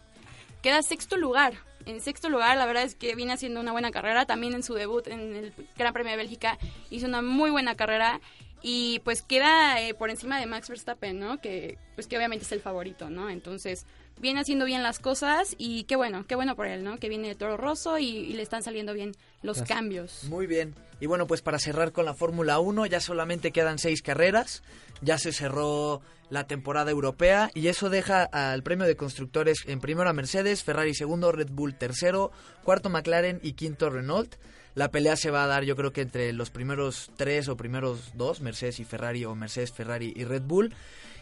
[0.62, 1.54] Queda sexto lugar.
[1.86, 4.26] En sexto lugar, la verdad es que viene haciendo una buena carrera.
[4.26, 6.58] También en su debut en el Gran Premio de Bélgica
[6.90, 8.20] hizo una muy buena carrera.
[8.68, 11.40] Y pues queda eh, por encima de Max Verstappen, ¿no?
[11.40, 13.30] Que pues que obviamente es el favorito, ¿no?
[13.30, 13.86] Entonces
[14.20, 16.98] viene haciendo bien las cosas y qué bueno, qué bueno por él, ¿no?
[16.98, 19.12] Que viene de Toro Rosso y, y le están saliendo bien
[19.44, 19.78] los Gracias.
[19.78, 20.24] cambios.
[20.24, 20.74] Muy bien.
[21.00, 24.64] Y bueno, pues para cerrar con la Fórmula 1, ya solamente quedan seis carreras.
[25.02, 26.02] Ya se cerró
[26.32, 30.96] la temporada europea y eso deja al premio de constructores en primero a Mercedes, Ferrari
[30.96, 32.32] segundo, Red Bull tercero,
[32.64, 34.38] cuarto McLaren y quinto Renault.
[34.76, 38.12] La pelea se va a dar yo creo que entre los primeros tres o primeros
[38.16, 40.74] dos, Mercedes y Ferrari o Mercedes, Ferrari y Red Bull.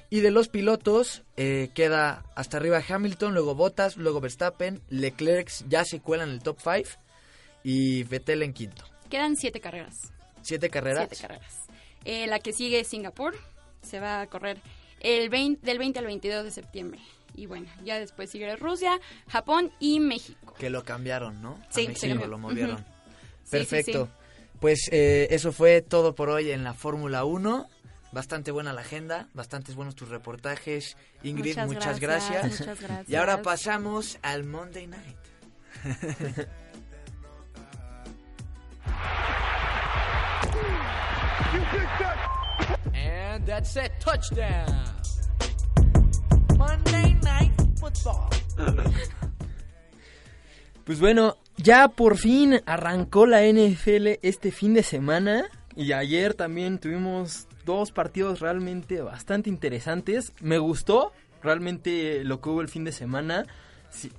[0.09, 5.85] Y de los pilotos eh, queda hasta arriba Hamilton, luego Bottas, luego Verstappen, Leclerc ya
[5.85, 6.89] se cuela en el top 5
[7.63, 8.83] y Vettel en quinto.
[9.09, 10.11] Quedan siete carreras.
[10.41, 11.07] Siete carreras.
[11.09, 11.59] Siete carreras.
[12.05, 13.35] Eh, la que sigue es Singapur.
[13.81, 14.57] Se va a correr
[14.99, 16.99] el 20, del 20 al 22 de septiembre.
[17.35, 20.53] Y bueno, ya después sigue Rusia, Japón y México.
[20.59, 21.53] Que lo cambiaron, ¿no?
[21.67, 22.27] A Sí, México cambió.
[22.27, 22.77] lo movieron.
[22.77, 22.83] Sí,
[23.49, 24.06] Perfecto.
[24.06, 24.12] sí,
[24.60, 27.67] Pues eh, eso fue todo por hoy en la Fórmula 1.
[28.12, 30.97] Bastante buena la agenda, bastantes buenos tus reportajes.
[31.23, 32.32] Ingrid, muchas, Muchas gracias.
[32.43, 33.10] gracias, muchas gracias.
[33.10, 35.17] Y ahora pasamos al Monday Night.
[42.93, 43.91] And that's it.
[43.99, 44.86] Touchdown.
[46.58, 48.29] Monday Night Football.
[50.86, 56.79] Pues bueno, ya por fin arrancó la NFL este fin de semana y ayer también
[56.79, 60.33] tuvimos dos partidos realmente bastante interesantes.
[60.41, 61.11] Me gustó
[61.41, 63.45] realmente lo que hubo el fin de semana.
[63.89, 64.11] Sí,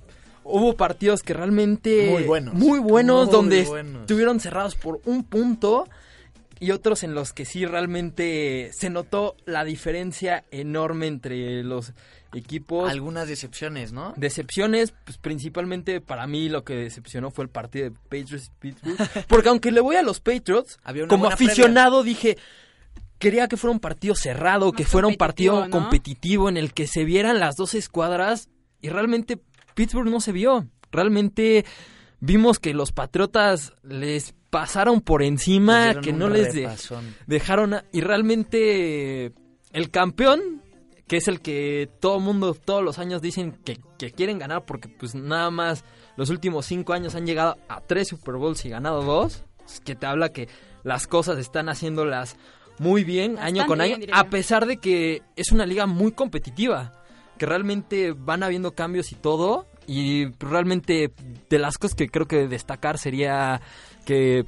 [0.43, 2.53] hubo partidos que realmente Muy buenos.
[2.53, 4.01] muy buenos Muy donde buenos.
[4.01, 5.87] estuvieron cerrados por un punto
[6.59, 11.93] y otros en los que sí realmente se notó la diferencia enorme entre los
[12.35, 12.89] equipos.
[12.91, 14.13] Algunas decepciones, ¿no?
[14.17, 18.97] Decepciones, pues principalmente para mí lo que decepcionó fue el partido de Patriots y Pittsburgh.
[19.27, 22.37] Porque aunque le voy a los Patriots, como aficionado dije,
[23.17, 25.83] quería que fuera un partido cerrado, que fuera un partido competitivo, ¿no?
[25.85, 28.49] competitivo en el que se vieran las dos escuadras
[28.81, 29.39] y realmente
[29.73, 30.67] Pittsburgh no se vio.
[30.91, 31.65] Realmente
[32.19, 36.61] vimos que los Patriotas les pasaron por encima, que no les de-
[37.27, 39.33] dejaron a- y realmente
[39.73, 40.61] el campeón
[41.07, 44.89] que es el que todo mundo todos los años dicen que, que quieren ganar porque
[44.89, 45.83] pues nada más
[46.15, 49.43] los últimos cinco años han llegado a tres Super Bowls y ganado dos.
[49.65, 50.47] Es que te habla que
[50.83, 52.37] las cosas están haciéndolas
[52.77, 56.93] muy bien año con año bien, a pesar de que es una liga muy competitiva
[57.37, 61.11] que realmente van habiendo cambios y todo y realmente
[61.49, 63.61] de las cosas que creo que destacar sería
[64.05, 64.45] que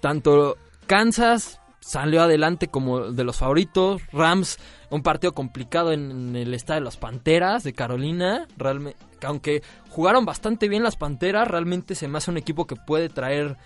[0.00, 6.54] tanto Kansas salió adelante como de los favoritos, Rams un partido complicado en, en el
[6.54, 12.08] estadio de las Panteras de Carolina, realmente aunque jugaron bastante bien las Panteras, realmente se
[12.08, 13.56] me hace un equipo que puede traer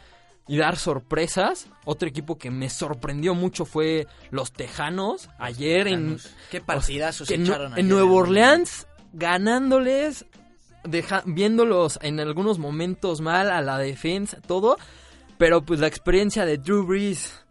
[0.49, 1.67] y dar sorpresas.
[1.85, 5.29] Otro equipo que me sorprendió mucho fue los Tejanos.
[5.39, 6.19] Ayer en
[6.51, 10.27] Qué partidazos que en, echaron en ayer Nueva en- Orleans ganándoles,
[10.85, 14.77] deja- viéndolos en algunos momentos mal a la defensa, todo,
[15.39, 17.45] pero pues la experiencia de Drew Brees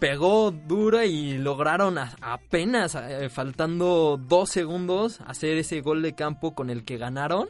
[0.00, 6.70] pegó dura y lograron apenas eh, faltando dos segundos hacer ese gol de campo con
[6.70, 7.48] el que ganaron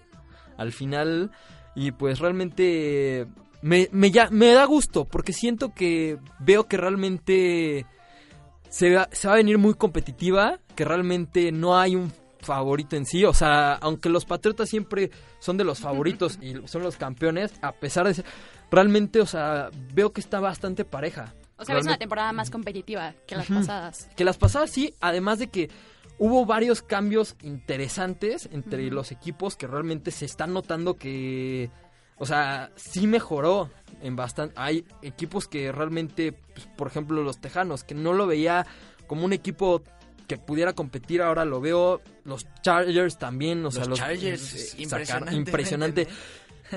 [0.58, 1.30] al final
[1.74, 3.26] y pues realmente
[3.62, 7.86] me, me, ya- me da gusto porque siento que veo que realmente
[8.68, 13.04] se va, se va a venir muy competitiva, que realmente no hay un favorito en
[13.04, 15.10] sí, o sea, aunque los Patriotas siempre
[15.40, 18.24] son de los favoritos y son los campeones, a pesar de ser,
[18.70, 21.34] realmente, o sea, veo que está bastante pareja.
[21.60, 24.08] O sea, es una temporada más competitiva que las pasadas.
[24.16, 25.70] que las pasadas sí, además de que
[26.18, 31.70] hubo varios cambios interesantes entre los equipos que realmente se están notando que,
[32.16, 33.70] o sea, sí mejoró
[34.02, 34.54] en bastante.
[34.56, 38.66] Hay equipos que realmente, pues, por ejemplo, los Tejanos, que no lo veía
[39.06, 39.82] como un equipo
[40.26, 42.00] que pudiera competir, ahora lo veo.
[42.24, 46.08] Los Chargers también, o sea, Los los Chargers, eh, impresionantemente, impresionante.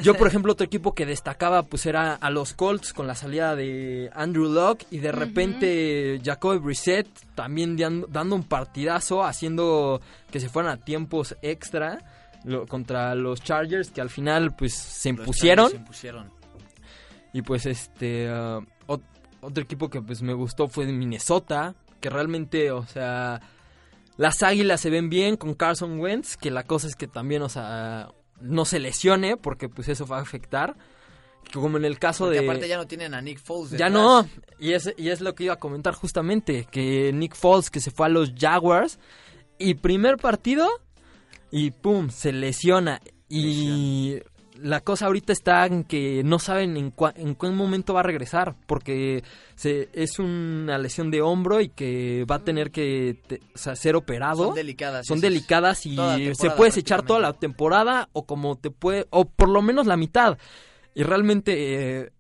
[0.02, 3.56] Yo, por ejemplo, otro equipo que destacaba, pues era a los Colts con la salida
[3.56, 10.02] de Andrew Locke y de repente Jacoby Brissett también dan- dando un partidazo, haciendo
[10.32, 12.00] que se fueran a tiempos extra
[12.44, 15.70] lo- contra los Chargers que al final pues se impusieron.
[15.70, 16.32] Se impusieron.
[17.34, 19.02] Y pues este ot-
[19.42, 23.42] otro equipo que pues me gustó fue Minnesota, que realmente, o sea,
[24.18, 27.50] las Águilas se ven bien con Carson Wentz, que la cosa es que también, o
[27.50, 28.10] sea,
[28.44, 30.76] no se lesione porque pues eso va a afectar.
[31.52, 33.78] Como en el caso Porque de aparte ya no tienen a Nick Foles.
[33.78, 34.26] ya no,
[34.60, 37.92] y es, y es lo que iba a comentar justamente, que Nick Foles que se
[37.92, 38.98] fue a los Jaguars
[39.60, 40.70] y primer partido
[41.52, 44.20] y pum, se lesiona y
[44.64, 48.04] la cosa ahorita está en que no saben en, cua- en qué momento va a
[48.04, 49.24] regresar porque
[49.56, 53.76] se, es una lesión de hombro y que va a tener que te- o sea,
[53.76, 54.46] ser operado.
[54.46, 55.06] Son delicadas.
[55.06, 55.96] Son delicadas y
[56.36, 59.98] se puedes echar toda la temporada o como te puede o por lo menos la
[59.98, 60.38] mitad.
[60.96, 62.12] Y realmente eh,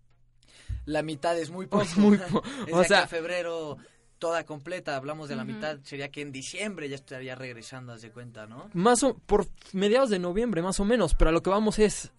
[0.85, 1.85] La mitad es muy poco.
[1.97, 3.77] muy po- Es o sea- febrero
[4.19, 4.95] toda completa.
[4.95, 5.51] Hablamos de la Ujú.
[5.53, 5.79] mitad.
[5.83, 8.69] Sería que en diciembre ya estaría regresando, haz de cuenta, ¿no?
[8.73, 11.13] Más o por mediados de noviembre, más o menos.
[11.15, 12.11] Pero a lo que vamos es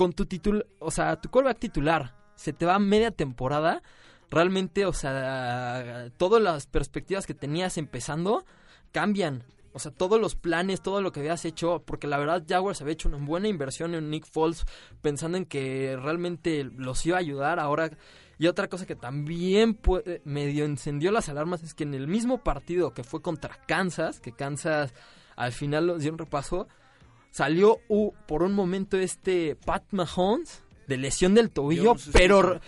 [0.00, 3.82] con tu título, o sea, tu quarterback titular se te va media temporada.
[4.30, 8.46] Realmente, o sea, todas las perspectivas que tenías empezando
[8.92, 9.42] cambian.
[9.74, 12.94] O sea, todos los planes, todo lo que habías hecho, porque la verdad Jaguars había
[12.94, 14.64] hecho una buena inversión en Nick Foles,
[15.02, 17.90] pensando en que realmente los iba a ayudar ahora.
[18.38, 22.38] Y otra cosa que también puede- medio encendió las alarmas es que en el mismo
[22.38, 24.94] partido que fue contra Kansas, que Kansas
[25.36, 26.68] al final los dio un repaso,
[27.30, 32.60] salió uh, por un momento este Pat Mahomes de lesión del tobillo, pero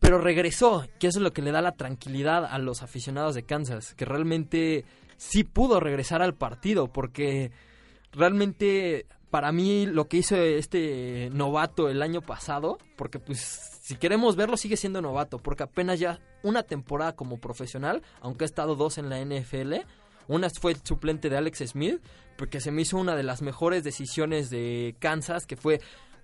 [0.00, 3.44] pero regresó, que eso es lo que le da la tranquilidad a los aficionados de
[3.44, 4.86] Kansas, que realmente
[5.18, 7.52] sí pudo regresar al partido, porque
[8.12, 13.38] realmente para mí lo que hizo este novato el año pasado, porque pues
[13.82, 18.46] si queremos verlo sigue siendo novato, porque apenas ya una temporada como profesional, aunque ha
[18.46, 19.74] estado dos en la NFL,
[20.34, 22.00] una fue el suplente de Alex Smith,
[22.36, 25.80] porque se me hizo una de las mejores decisiones de Kansas, que fue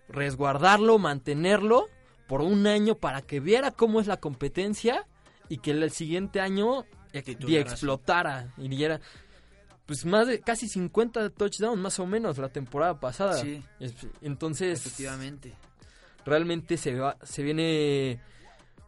[0.09, 1.87] resguardarlo, mantenerlo
[2.27, 5.07] por un año para que viera cómo es la competencia
[5.49, 9.01] y que el siguiente año y explotara y diera
[9.87, 13.35] pues más de casi 50 touchdowns más o menos la temporada pasada.
[13.35, 13.62] Sí.
[13.79, 15.55] Es- Entonces, Efectivamente.
[16.25, 18.21] realmente se va, se viene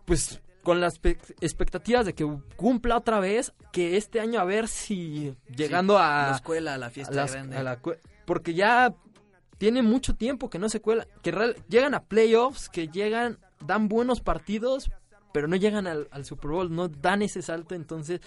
[0.04, 2.26] pues con las pe- expectativas de que
[2.56, 6.76] cumpla otra vez que este año a ver si llegando Sí, a La escuela, a
[6.76, 7.56] la fiesta las- grande.
[7.56, 8.94] a la cue- porque ya
[9.56, 13.88] tiene mucho tiempo que no se cuela, que real- llegan a playoffs, que llegan, dan
[13.88, 14.90] buenos partidos,
[15.32, 18.20] pero no llegan al, al Super Bowl, no dan ese salto, entonces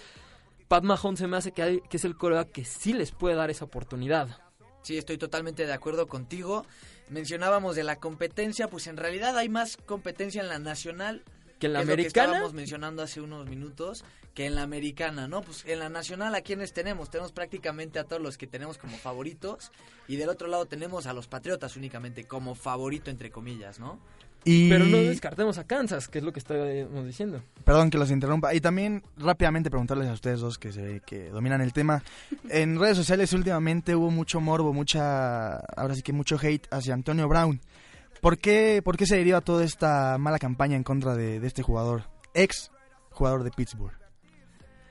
[0.66, 3.36] Pat Mahomes se me hace que, hay- que es el coreback que sí les puede
[3.36, 4.36] dar esa oportunidad.
[4.82, 6.66] Sí, estoy totalmente de acuerdo contigo.
[7.08, 11.22] Mencionábamos de la competencia, pues en realidad hay más competencia en la nacional
[11.62, 14.62] Que en la es lo que americana, estábamos mencionando hace unos minutos, que en la
[14.62, 15.42] americana, ¿no?
[15.42, 17.08] Pues en la nacional, ¿a quiénes tenemos?
[17.08, 19.70] Tenemos prácticamente a todos los que tenemos como favoritos.
[20.08, 24.00] Y del otro lado tenemos a los Patriotas únicamente como favorito, entre comillas, ¿no?
[24.44, 24.68] Y...
[24.70, 27.44] pero no descartemos a Kansas, que es lo que estábamos diciendo.
[27.62, 28.52] Perdón que los interrumpa.
[28.54, 32.02] Y también rápidamente preguntarles a ustedes dos que se ve que dominan el tema.
[32.48, 37.28] En redes sociales últimamente hubo mucho morbo, mucha, ahora sí que mucho hate hacia Antonio
[37.28, 37.60] Brown.
[38.22, 41.64] ¿Por qué, por qué se deriva toda esta mala campaña en contra de, de este
[41.64, 42.04] jugador?
[42.34, 42.70] Ex
[43.10, 43.98] jugador de Pittsburgh.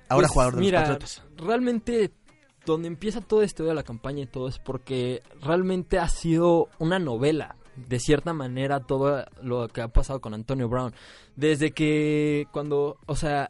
[0.09, 1.23] Ahora Pues, jugador de mira, los Patriotas.
[1.37, 2.11] Realmente,
[2.65, 6.99] donde empieza todo esto de la campaña y todo es porque realmente ha sido una
[6.99, 10.93] novela, de cierta manera, todo lo que ha pasado con Antonio Brown.
[11.37, 13.49] Desde que cuando, o sea,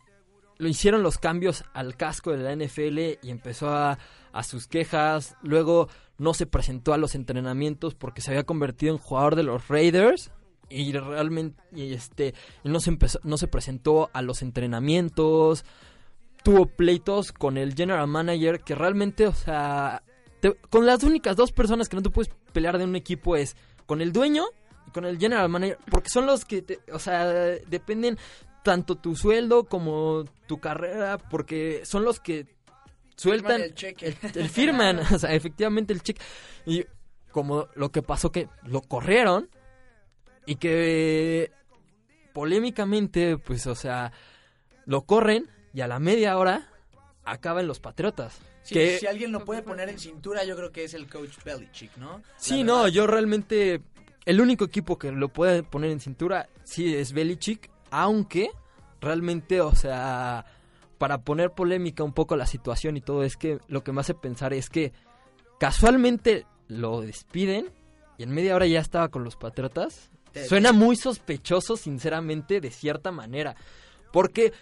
[0.60, 3.98] lo hicieron los cambios al casco de la NFL y empezó a,
[4.34, 9.00] a sus quejas, luego no se presentó a los entrenamientos porque se había convertido en
[9.00, 10.32] jugador de los Raiders
[10.70, 15.66] y realmente este no se empezó no se presentó a los entrenamientos.
[16.44, 20.02] Tuvo pleitos con el general manager que realmente, o sea,
[20.40, 23.56] te- con las únicas dos personas que no te puedes pelear de un equipo es
[23.86, 24.46] con el dueño
[24.88, 28.18] y con el general manager, porque son los que, te- o sea, dependen
[28.64, 32.48] tanto tu sueldo como tu carrera, porque son los que
[33.22, 34.08] sueltan Firman el cheque.
[34.08, 36.22] el- el firman, o sea, efectivamente el cheque.
[36.66, 36.86] Y
[37.32, 39.50] como lo que pasó que lo corrieron
[40.46, 41.52] y que
[42.34, 44.12] polémicamente, pues, o sea,
[44.86, 46.70] lo corren y a la media hora
[47.24, 48.40] acaban los Patriotas.
[48.64, 51.32] Sí, que Si alguien lo puede poner en cintura, yo creo que es el coach
[51.44, 52.22] Belichick, ¿no?
[52.38, 53.82] Sí, no, yo realmente
[54.26, 58.50] el único equipo que lo puede poner en cintura sí es Belichick, aunque
[59.00, 60.46] realmente, o sea,
[61.02, 64.14] para poner polémica un poco la situación y todo es que lo que me hace
[64.14, 64.94] pensar es que
[65.60, 67.72] casualmente lo despiden
[68.20, 70.12] y en media hora ya estaba con los Patriotas.
[70.32, 73.56] Te- Suena muy sospechoso, sinceramente, de cierta manera,
[74.14, 74.54] porque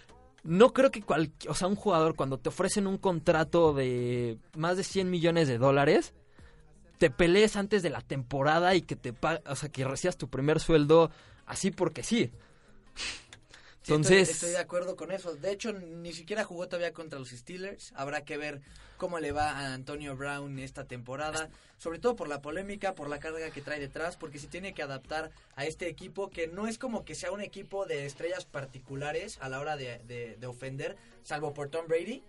[0.43, 4.77] no creo que cual, o sea, un jugador cuando te ofrecen un contrato de más
[4.77, 6.13] de 100 millones de dólares,
[6.99, 9.13] te pelees antes de la temporada y que te
[9.45, 11.11] o sea, que recibas tu primer sueldo
[11.45, 12.31] así porque sí.
[14.29, 15.35] Estoy- de acuerdo con eso.
[15.35, 17.91] De hecho, ni siquiera jugó todavía contra los Steelers.
[17.95, 18.61] Habrá que ver
[18.97, 21.49] cómo le va a Antonio Brown esta temporada.
[21.77, 24.81] Sobre todo por la polémica, por la carga que trae detrás, porque se tiene que
[24.83, 29.37] adaptar a este equipo que no es como que sea un equipo de estrellas particulares
[29.41, 32.21] a la hora de, de- de ofender, salvo por Tom Brady.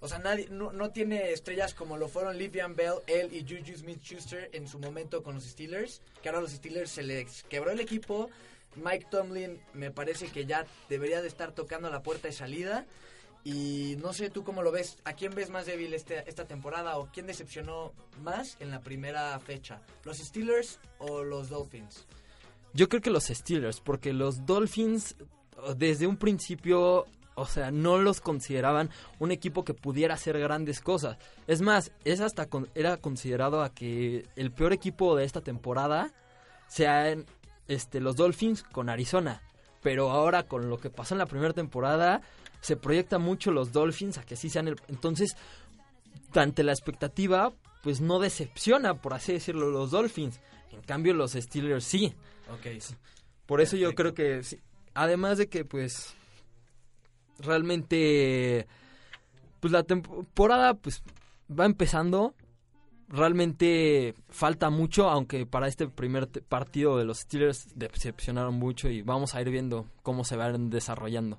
[0.00, 3.76] O sea, nadie, no, no tiene estrellas como lo fueron Livian Bell, él y Juju
[3.78, 6.02] Smith-Schuster en su momento con los Steelers.
[6.22, 8.28] Que ahora a los Steelers se les quebró el equipo.
[8.76, 12.86] Mike Tomlin me parece que ya debería de estar tocando la puerta de salida.
[13.44, 14.98] Y no sé tú cómo lo ves.
[15.04, 19.38] ¿A quién ves más débil este, esta temporada o quién decepcionó más en la primera
[19.38, 19.80] fecha?
[20.04, 22.06] ¿Los Steelers o los Dolphins?
[22.72, 25.16] yo creo que los Steelers, porque los Dolphins
[25.78, 31.16] desde un principio, o sea, no los consideraban un equipo que pudiera hacer grandes cosas.
[31.46, 36.12] Es más, es hasta con- era considerado a que el peor equipo de esta temporada
[36.68, 37.24] sean
[37.68, 39.42] este los Dolphins con Arizona.
[39.82, 42.22] Pero ahora con lo que pasó en la primera temporada,
[42.60, 44.76] se proyecta mucho los Dolphins a que sí sean el...
[44.88, 45.36] Entonces,
[46.34, 47.52] ante la expectativa,
[47.82, 50.40] pues no decepciona, por así decirlo, los Dolphins.
[50.72, 52.12] En cambio, los Steelers sí.
[52.52, 52.82] Ok.
[53.46, 54.58] Por eso yo creo que, sí.
[54.94, 56.14] además de que, pues,
[57.38, 58.66] realmente,
[59.60, 61.02] pues la temporada, pues,
[61.48, 62.34] va empezando.
[63.08, 69.34] Realmente falta mucho, aunque para este primer partido de los Steelers decepcionaron mucho y vamos
[69.34, 71.38] a ir viendo cómo se van desarrollando.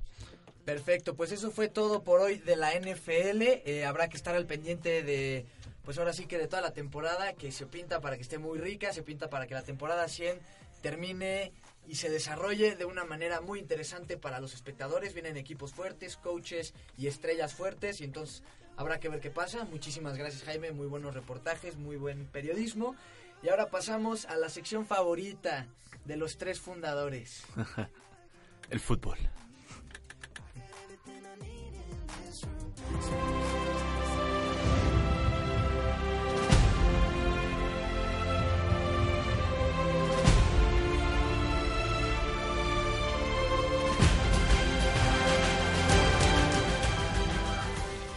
[0.63, 3.41] Perfecto, pues eso fue todo por hoy de la NFL.
[3.41, 5.45] Eh, habrá que estar al pendiente de,
[5.83, 8.59] pues ahora sí que de toda la temporada, que se pinta para que esté muy
[8.59, 10.39] rica, se pinta para que la temporada 100
[10.81, 11.53] termine
[11.87, 15.13] y se desarrolle de una manera muy interesante para los espectadores.
[15.13, 18.43] Vienen equipos fuertes, coaches y estrellas fuertes y entonces
[18.77, 19.65] habrá que ver qué pasa.
[19.65, 22.95] Muchísimas gracias Jaime, muy buenos reportajes, muy buen periodismo.
[23.43, 25.67] Y ahora pasamos a la sección favorita
[26.05, 27.43] de los tres fundadores.
[28.69, 29.17] El fútbol.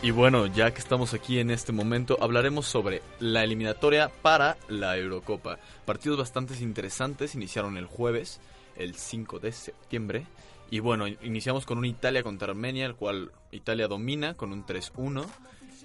[0.02, 4.96] Y bueno, ya que estamos aquí en este momento, hablaremos sobre la eliminatoria para la
[4.96, 5.58] Eurocopa.
[5.84, 8.40] Partidos bastante interesantes, iniciaron el jueves,
[8.76, 10.26] el 5 de septiembre.
[10.70, 15.26] Y bueno, iniciamos con un Italia contra Armenia, el cual Italia domina con un 3-1.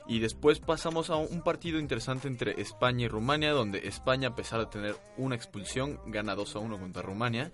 [0.07, 4.61] Y después pasamos a un partido interesante entre España y Rumania, donde España, a pesar
[4.61, 7.51] de tener una expulsión, gana 2-1 contra Rumania.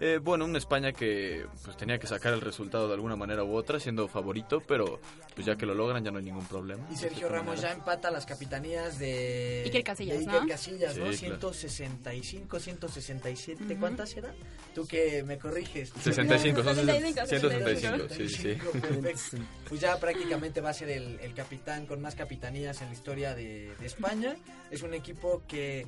[0.00, 3.54] Eh, bueno, una España que pues tenía que sacar el resultado de alguna manera u
[3.54, 5.00] otra, siendo favorito, pero
[5.34, 6.86] pues ya que lo logran ya no hay ningún problema.
[6.90, 10.48] Y Sergio Ramos ya empata las capitanías de Iker Casillas, de Iker ¿no?
[10.48, 11.12] Casillas, ¿no?
[11.12, 11.52] Sí, claro.
[11.52, 14.34] 165, 167, ¿cuántas eran?
[14.74, 15.92] Tú que me corriges.
[16.02, 18.78] 65, son 75, 165, sí, sí, sí.
[18.80, 19.36] Perfecto.
[19.68, 23.34] Pues ya prácticamente va a ser el, el capitán con más capitanías en la historia
[23.34, 24.36] de, de España.
[24.70, 25.86] Es un equipo que,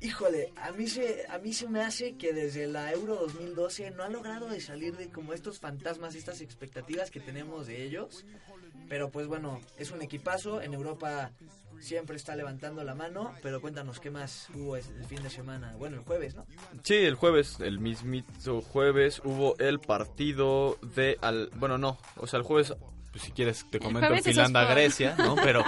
[0.00, 4.02] híjole, a mí se a mí se me hace que desde la Euro 2012 no
[4.02, 8.24] ha logrado de salir de como estos fantasmas, estas expectativas que tenemos de ellos.
[8.88, 10.62] Pero pues bueno, es un equipazo.
[10.62, 11.32] En Europa
[11.80, 13.34] siempre está levantando la mano.
[13.42, 15.74] Pero cuéntanos qué más hubo el fin de semana.
[15.76, 16.46] Bueno, el jueves, ¿no?
[16.82, 21.18] Sí, el jueves, el mismito jueves, hubo el partido de...
[21.20, 22.74] Al, bueno, no, o sea, el jueves
[23.12, 25.34] pues si quieres te comento es Finlandia-Grecia, por- ¿no?
[25.42, 25.64] Pero,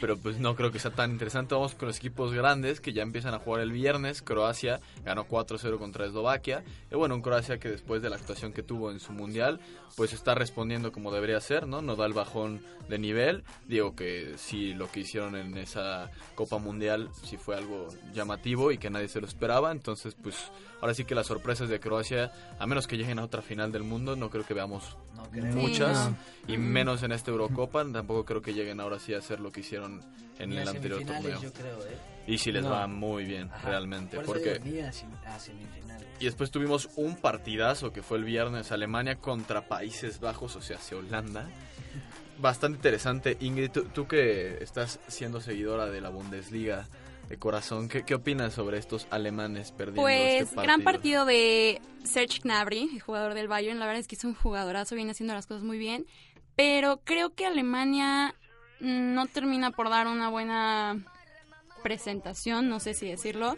[0.00, 1.54] pero pues no creo que sea tan interesante.
[1.54, 4.22] Vamos con los equipos grandes que ya empiezan a jugar el viernes.
[4.22, 6.64] Croacia ganó 4-0 contra Eslovaquia.
[6.90, 9.60] Y bueno, un Croacia que después de la actuación que tuvo en su mundial,
[9.96, 11.82] pues está respondiendo como debería ser, ¿no?
[11.82, 13.44] No da el bajón de nivel.
[13.66, 18.78] Digo que sí, lo que hicieron en esa Copa Mundial sí fue algo llamativo y
[18.78, 19.70] que nadie se lo esperaba.
[19.72, 20.36] Entonces, pues
[20.80, 23.82] ahora sí que las sorpresas de Croacia, a menos que lleguen a otra final del
[23.82, 24.96] mundo, no creo que veamos
[25.32, 25.54] creo.
[25.54, 26.06] muchas.
[26.46, 26.64] Sí, Y no.
[26.64, 30.00] menos en esta Eurocopa, tampoco creo que lleguen ahora sí a hacer lo que hicieron
[30.38, 31.40] en el anterior torneo.
[31.42, 31.96] yo creo, ¿eh?
[32.26, 32.70] Y si les No.
[32.70, 33.68] va muy bien, Ajá.
[33.70, 34.16] realmente.
[34.16, 34.90] Por porque a
[36.20, 40.76] y después tuvimos un partidazo que fue el viernes Alemania contra Países Bajos, o sea,
[40.76, 41.48] hacia Holanda.
[42.38, 43.36] Bastante interesante.
[43.40, 46.86] Ingrid, tú, tú que estás siendo seguidora de la Bundesliga
[47.30, 52.40] de corazón, ¿qué, qué opinas sobre estos alemanes perdiendo Pues este gran partido de Serge
[52.42, 53.78] Gnabry, el jugador del Bayern.
[53.78, 56.06] La verdad es que es un jugadorazo, viene haciendo las cosas muy bien.
[56.56, 58.34] Pero creo que Alemania
[58.80, 60.98] no termina por dar una buena
[61.84, 63.56] presentación, no sé si decirlo.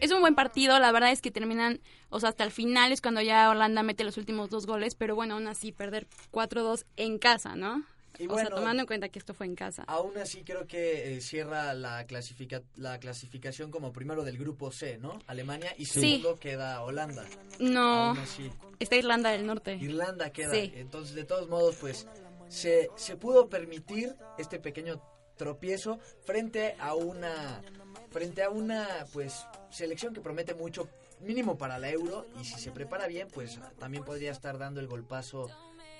[0.00, 3.02] Es un buen partido, la verdad es que terminan, o sea, hasta el final es
[3.02, 7.18] cuando ya Holanda mete los últimos dos goles, pero bueno, aún así perder 4-2 en
[7.18, 7.84] casa, ¿no?
[8.18, 9.84] Y o bueno, sea, tomando en cuenta que esto fue en casa.
[9.86, 14.98] Aún así creo que eh, cierra la, clasifica la clasificación como primero del grupo C,
[14.98, 15.18] ¿no?
[15.26, 16.00] Alemania y Sí.
[16.00, 17.24] segundo queda Holanda.
[17.58, 18.50] No, así.
[18.78, 19.74] está Irlanda del Norte.
[19.76, 20.52] Irlanda queda.
[20.52, 20.72] Sí.
[20.76, 22.06] Entonces, de todos modos, pues
[22.48, 25.00] se, se pudo permitir este pequeño
[25.36, 27.60] tropiezo frente a una
[28.10, 30.88] frente a una pues selección que promete mucho
[31.20, 34.86] mínimo para la Euro y si se prepara bien, pues también podría estar dando el
[34.86, 35.50] golpazo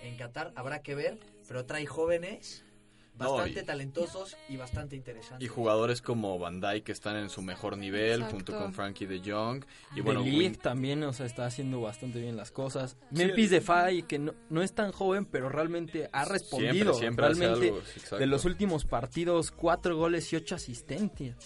[0.02, 2.64] en Qatar, habrá que ver, pero trae jóvenes
[3.18, 5.44] No, bastante y- talentosos y bastante interesantes.
[5.44, 8.34] Y jugadores como Van Dijk que están en su mejor nivel, Exacto.
[8.34, 9.64] junto con Frankie de Jong.
[9.94, 12.96] Y bueno, Win- también, o sea, está haciendo bastante bien las cosas.
[13.12, 16.72] Sí, Memphis el- Depay, que no, no es tan joven, pero realmente ha respondido.
[16.72, 18.18] Siempre, siempre hace realmente, algo, sí, exacto.
[18.18, 21.36] de los últimos partidos, cuatro goles y ocho asistencias.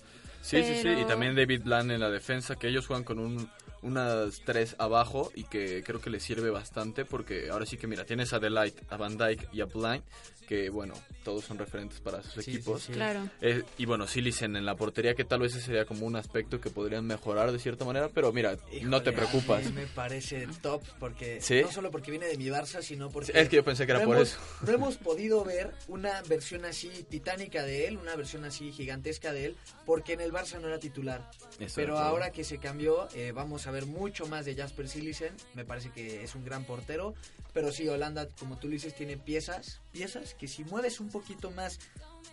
[0.41, 0.81] Sí, sí, sí.
[0.85, 3.51] Pero- Y también David Bland en la defensa, que ellos juegan con un,
[3.83, 8.05] unas tres abajo y que creo que les sirve bastante porque ahora sí que mira,
[8.05, 10.03] tienes a Delight, a Van Dyke y a Blind,
[10.49, 10.95] que bueno,
[11.25, 12.81] todos son referentes para sus Sí, equipos.
[12.81, 12.93] sí, sí.
[12.95, 13.29] Claro.
[13.43, 16.59] Eh, y bueno, Silicen en la portería, que tal vez ese sería como un aspecto
[16.61, 19.67] que podrían mejorar de cierta manera, pero mira, no te Híjole, preocupas.
[19.67, 21.61] a mí Me parece top porque ¿Sí?
[21.63, 24.01] no solo porque viene de mi Barça, sino porque es que yo pensé que era
[24.01, 24.39] no por hemos- eso.
[24.67, 29.47] No hemos podido ver una versión así titánica de él, una versión así gigantesca de
[29.47, 31.29] él, porque en el Barça no era titular.
[31.61, 31.73] Exacto.
[31.77, 35.35] Pero ahora que se cambió, eh, vamos a ver mucho más de Jasper Silisen.
[35.55, 37.15] Me parece que es un gran portero,
[37.53, 41.79] pero sí Holanda, como tú dices, tiene piezas, piezas que si mueves un poquito más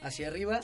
[0.01, 0.61] hacia arriba,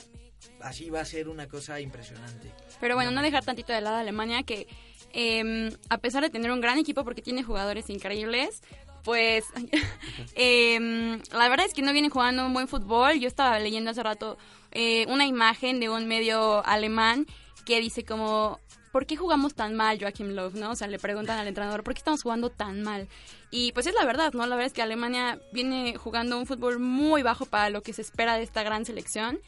[0.60, 2.52] así va a ser una cosa impresionante.
[2.80, 4.66] Pero bueno, no dejar tantito de lado a Alemania que
[5.12, 8.62] eh, a pesar de tener un gran equipo porque tiene jugadores increíbles,
[9.04, 9.44] pues
[10.34, 13.18] eh, la verdad es que no vienen jugando un buen fútbol.
[13.18, 14.38] Yo estaba leyendo hace rato
[14.70, 17.26] eh, una imagen de un medio alemán
[17.64, 18.60] que dice como...
[18.92, 20.50] ¿Por qué jugamos tan mal, Joachim Löw?
[20.50, 20.72] ¿no?
[20.72, 23.08] O sea, le preguntan al entrenador, ¿por qué estamos jugando tan mal?
[23.50, 24.40] Y pues es la verdad, ¿no?
[24.46, 28.02] La verdad es que Alemania viene jugando un fútbol muy bajo para lo que se
[28.02, 29.40] espera de esta gran selección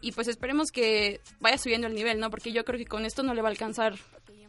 [0.00, 2.30] y pues esperemos que vaya subiendo el nivel, ¿no?
[2.30, 3.94] Porque yo creo que con esto no le va a alcanzar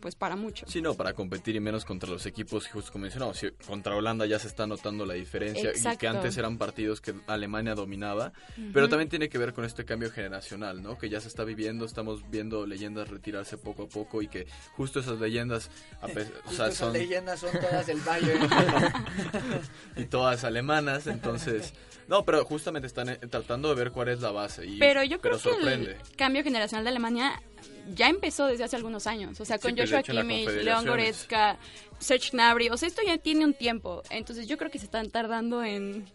[0.02, 0.66] pues para mucho.
[0.68, 4.39] Sí, no, para competir y menos contra los equipos, justo como mencionamos, contra Holanda ya
[4.39, 8.34] se está notando la diferencia y que antes eran partidos que Alemania dominaba,
[8.74, 10.97] pero también tiene que ver con este cambio generacional, ¿no?
[10.97, 14.99] Que ya se está viviendo, estamos viendo leyendas retirarse poco a poco y que justo
[14.99, 15.70] esas leyendas,
[16.02, 16.10] a o
[16.52, 18.49] sea, esas son leyendas son todas del Bayern.
[19.95, 21.74] y todas alemanas, entonces,
[22.12, 25.22] no, pero justamente están eh, tratando de ver cuál es la base y Pero yo
[25.22, 25.95] creo sorprende.
[25.95, 27.41] que el cambio generacional de Alemania
[27.95, 29.39] ya empezó desde hace algunos años.
[29.39, 30.89] O sea, con Sí, pues, Joshua Kimmich, Confederaciones.
[30.89, 31.57] Goretzka,
[31.99, 32.68] Serge Gnabry.
[32.68, 34.03] O sea, esto ya tiene un tiempo.
[34.09, 36.05] Entonces yo creo que se están tardando en...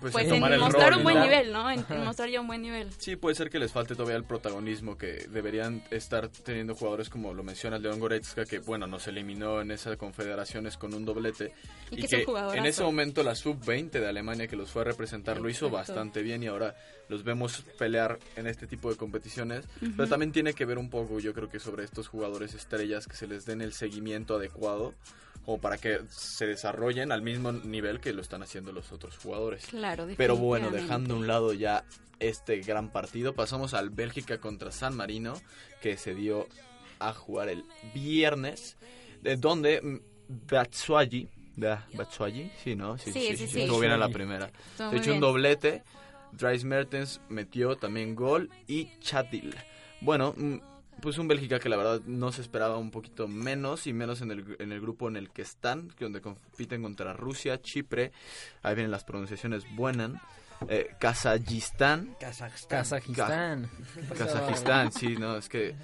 [0.00, 1.24] Pues, Pues, en mostrar rol, un buen ¿no?
[1.24, 1.70] nivel, ¿no?
[1.70, 2.88] En, mostrar ya un buen nivel.
[2.98, 7.32] Sí, puede ser que les falte todavía el protagonismo que deberían estar teniendo jugadores como
[7.32, 11.52] lo menciona León Goretzka, que bueno, nos eliminó en esas confederaciones con un doblete.
[11.90, 12.58] Y que un jugadorazo.
[12.58, 15.92] en ese momento la sub-20 de Alemania que los fue a representar lo hizo Exacto.
[15.92, 16.74] bastante bien y ahora
[17.08, 19.64] los vemos pelear en este tipo de competiciones.
[19.80, 23.16] Pero también tiene que ver un poco, yo creo que sobre estos jugadores estrellas que
[23.16, 24.94] se les den el seguimiento adecuado
[25.48, 29.64] o para que se desarrollen al mismo nivel que lo están haciendo los otros jugadores.
[29.66, 29.75] Claro,
[30.16, 31.84] Pero bueno, dejando a un lado ya
[32.18, 35.34] este gran partido, pasamos al Bélgica contra San Marino,
[35.82, 36.46] que se dio
[36.98, 37.64] a jugar el
[37.94, 38.76] viernes,
[39.22, 39.98] de donde mm,
[40.50, 41.84] Batshuayi, ¿verdad?
[41.94, 42.96] Batshuayi, sí, ¿no?
[42.98, 43.60] Sí, Sí, sí, sí, sí, sí.
[43.62, 44.50] estuvo bien a la primera.
[44.70, 45.82] Estuvo De un doblete,
[46.32, 49.54] Dries Mertens metió también gol y Chadil.
[50.00, 50.56] Bueno, mm,
[51.00, 54.30] pues un Bélgica que la verdad no se esperaba un poquito menos y menos en
[54.30, 58.12] el, en el grupo en el que están, que donde compiten contra Rusia, Chipre,
[58.62, 60.12] ahí vienen las pronunciaciones buenas,
[60.68, 62.16] eh, Kazajistán.
[62.18, 63.70] Kazajistán.
[64.16, 65.74] Kazajistán, sí, no, es que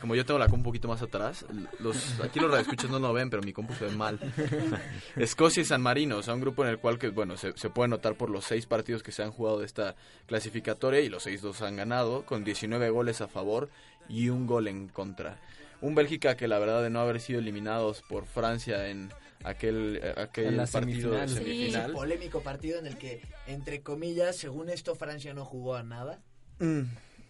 [0.00, 1.46] como yo tengo la compu un poquito más atrás,
[1.78, 4.18] los, aquí los radioescuchas no lo ven, pero mi compu se ve mal.
[5.16, 7.70] Escocia y San Marino, o sea, un grupo en el cual, que bueno, se, se
[7.70, 9.96] puede notar por los seis partidos que se han jugado de esta
[10.26, 13.70] clasificatoria y los seis dos han ganado, con 19 goles a favor
[14.08, 15.38] y un gol en contra.
[15.80, 19.10] Un Bélgica que la verdad de no haber sido eliminados por Francia en
[19.44, 21.28] aquel, eh, aquel En la partido semifinal.
[21.28, 21.84] semifinal.
[21.84, 26.20] Ese polémico partido en el que, entre comillas, según esto, Francia no jugó a nada.
[26.58, 26.82] Mm,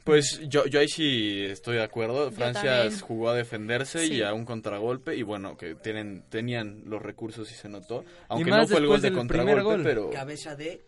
[0.04, 2.32] Pues yo, yo ahí sí estoy de acuerdo.
[2.32, 4.22] Francia jugó a defenderse y Sí.
[4.22, 8.06] a un contragolpe y bueno, que tienen tenían los recursos y se notó.
[8.28, 9.82] Aunque no fue el gol de del primer contragolpe, gol.
[9.84, 10.82] pero Cabeza de.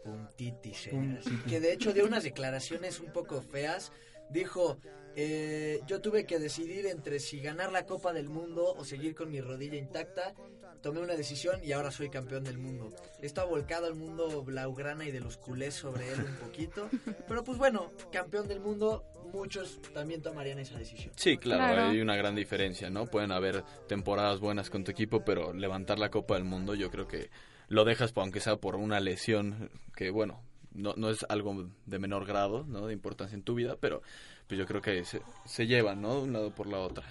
[1.49, 3.93] Que de hecho dio unas declaraciones un poco feas.
[4.30, 4.78] Dijo,
[5.16, 9.30] eh, yo tuve que decidir entre si ganar la Copa del Mundo o seguir con
[9.30, 10.34] mi rodilla intacta.
[10.82, 12.88] Tomé una decisión y ahora soy campeón del mundo.
[13.20, 16.88] Está volcado el mundo blaugrana y de los culés sobre él un poquito.
[17.28, 21.12] Pero pues bueno, campeón del mundo, muchos también tomarían esa decisión.
[21.16, 21.90] Sí, claro, Claro.
[21.90, 23.04] hay una gran diferencia, ¿no?
[23.06, 27.06] Pueden haber temporadas buenas con tu equipo, pero levantar la Copa del Mundo yo creo
[27.06, 27.28] que
[27.68, 30.42] lo dejas, por- aunque sea por una lesión, que bueno,
[30.72, 32.86] no, no es algo de menor grado, ¿no?
[32.86, 34.00] De importancia en tu vida, pero
[34.51, 36.16] pues yo creo que se, llevan, ¿no?
[36.16, 37.05] De un lado por la otra.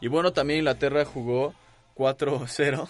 [0.00, 1.52] Y bueno, también Inglaterra jugó
[1.96, 2.88] 4-0.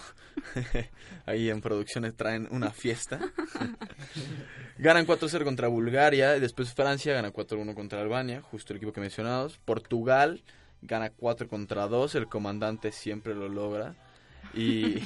[1.26, 3.18] Ahí en producciones traen una fiesta.
[4.78, 6.36] Ganan 4-0 contra Bulgaria.
[6.36, 9.56] Y después Francia gana 4-1 contra Albania, justo el equipo que mencionamos.
[9.64, 10.42] Portugal
[10.82, 12.14] gana 4 contra 2.
[12.16, 13.94] El comandante siempre lo logra.
[14.52, 14.96] Y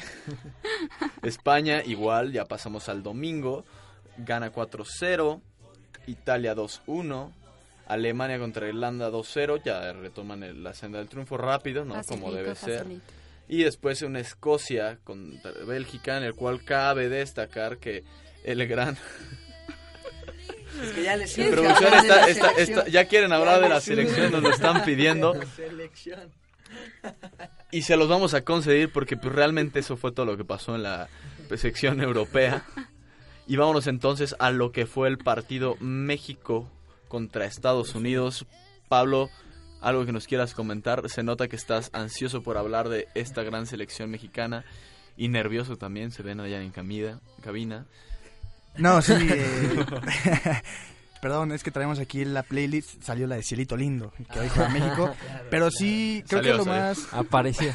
[1.23, 3.65] España igual, ya pasamos al domingo.
[4.17, 5.41] Gana 4-0.
[6.09, 7.33] Italia 2-1.
[7.89, 9.61] Alemania contra Irlanda 2-0.
[9.65, 11.95] Ya retoman el- la senda del triunfo rápido, ¿no?
[11.95, 12.87] Como Facilito, debe ser.
[13.49, 18.05] Y después una Escocia contra Bélgica, en el cual cabe destacar que
[18.45, 18.97] el gran...
[20.83, 22.79] Es que ya les producción hablar de está- la está- selección.
[22.79, 25.35] está- ya quieren hablar de la selección, nos lo están pidiendo.
[27.71, 30.75] Y se los vamos a conceder porque pues, realmente eso fue todo lo que pasó
[30.75, 31.09] en la
[31.57, 32.65] sección europea.
[33.47, 36.71] Y vámonos entonces a lo que fue el partido México
[37.09, 38.47] contra Estados Unidos.
[38.89, 39.29] Pablo,
[39.81, 41.09] algo que nos quieras comentar.
[41.09, 44.65] Se nota que estás ansioso por hablar de esta gran selección mexicana
[45.17, 46.11] y nervioso también.
[46.11, 47.87] Se ven allá en camida, cabina.
[48.77, 49.15] No, sí.
[49.19, 49.85] eh,
[51.21, 53.03] Perdón, es que traemos aquí la playlist.
[53.03, 55.15] Salió la de Cielito Lindo, que hoy juega México.
[55.51, 56.81] Pero sí, creo Salió, que lo salió.
[56.83, 57.09] más.
[57.13, 57.75] Apareció.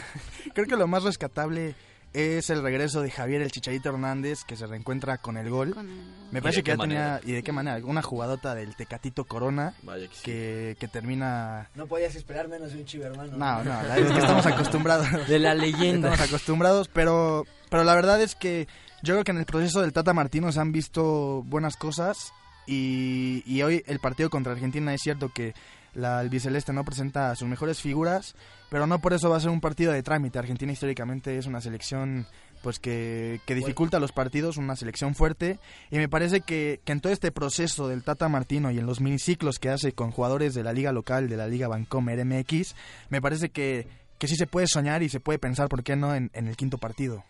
[0.54, 1.76] Creo que lo más rescatable
[2.14, 5.74] es el regreso de Javier el Chicharito Hernández, que se reencuentra con el gol.
[5.74, 5.96] Con el-
[6.32, 7.20] Me ¿Y parece que ya tenía.
[7.24, 7.84] ¿Y de qué manera?
[7.86, 10.22] Una jugadota del Tecatito Corona Vaya que sí.
[10.24, 11.70] que, que termina.
[11.76, 13.32] No podías esperar menos de un chivermano.
[13.38, 15.08] No, no, la verdad es que estamos acostumbrados.
[15.28, 16.10] De la leyenda.
[16.12, 18.68] Estamos acostumbrados, pero, pero la verdad es que
[19.02, 22.32] yo creo que en el proceso del Tata Martino se han visto buenas cosas
[22.66, 25.54] y, y hoy el partido contra Argentina es cierto que
[25.94, 28.36] la albiceleste no presenta sus mejores figuras,
[28.74, 30.40] pero no por eso va a ser un partido de trámite.
[30.40, 32.26] Argentina históricamente es una selección
[32.64, 35.60] pues que, que dificulta los partidos, una selección fuerte
[35.92, 39.00] y me parece que, que en todo este proceso del Tata Martino y en los
[39.00, 42.74] miniciclos que hace con jugadores de la liga local, de la liga Vancomer MX,
[43.10, 43.86] me parece que,
[44.18, 46.58] que sí se puede soñar y se puede pensar, ¿por qué no?, en, en el
[46.58, 47.24] quinto partido.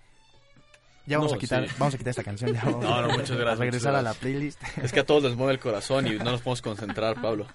[1.06, 1.76] Ya vamos No, a quitar, sí.
[1.78, 2.54] vamos a quitar esta canción.
[2.54, 4.62] Ya vamos No, no, muchas a gracias, regresar muchas a la playlist.
[4.82, 7.48] Es que a todos les mueve el corazón y no nos podemos concentrar, Pablo.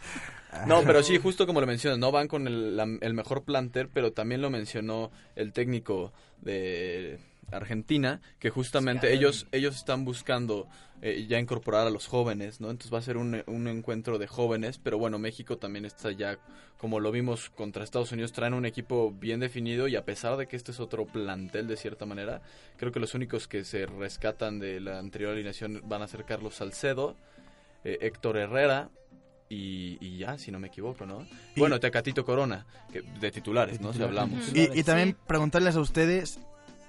[0.67, 3.89] No, pero sí, justo como lo mencionas, no van con el, la- el mejor planter,
[3.93, 7.19] pero también lo mencionó el técnico de
[7.51, 10.69] Argentina, que justamente ellos ellos están buscando
[11.01, 12.71] eh, ya incorporar a los jóvenes, ¿no?
[12.71, 16.39] Entonces va a ser un, un encuentro de jóvenes, pero bueno, México también está ya,
[16.79, 20.47] como lo vimos contra Estados Unidos, traen un equipo bien definido y a pesar de
[20.47, 22.43] que este es otro plantel de cierta manera,
[22.77, 26.57] creo que los únicos que se rescatan de la anterior alineación van a ser Carlos
[26.57, 27.17] Salcedo,
[27.85, 28.91] eh, Héctor Herrera
[29.49, 31.23] y, y ya, si no me equivoco, ¿no?
[31.55, 33.93] Y- bueno, Tecatito Corona, que, de titulares, ¿no?
[33.93, 34.53] Si hablamos.
[34.55, 35.17] Y, y también Sí.
[35.27, 36.39] preguntarles a ustedes,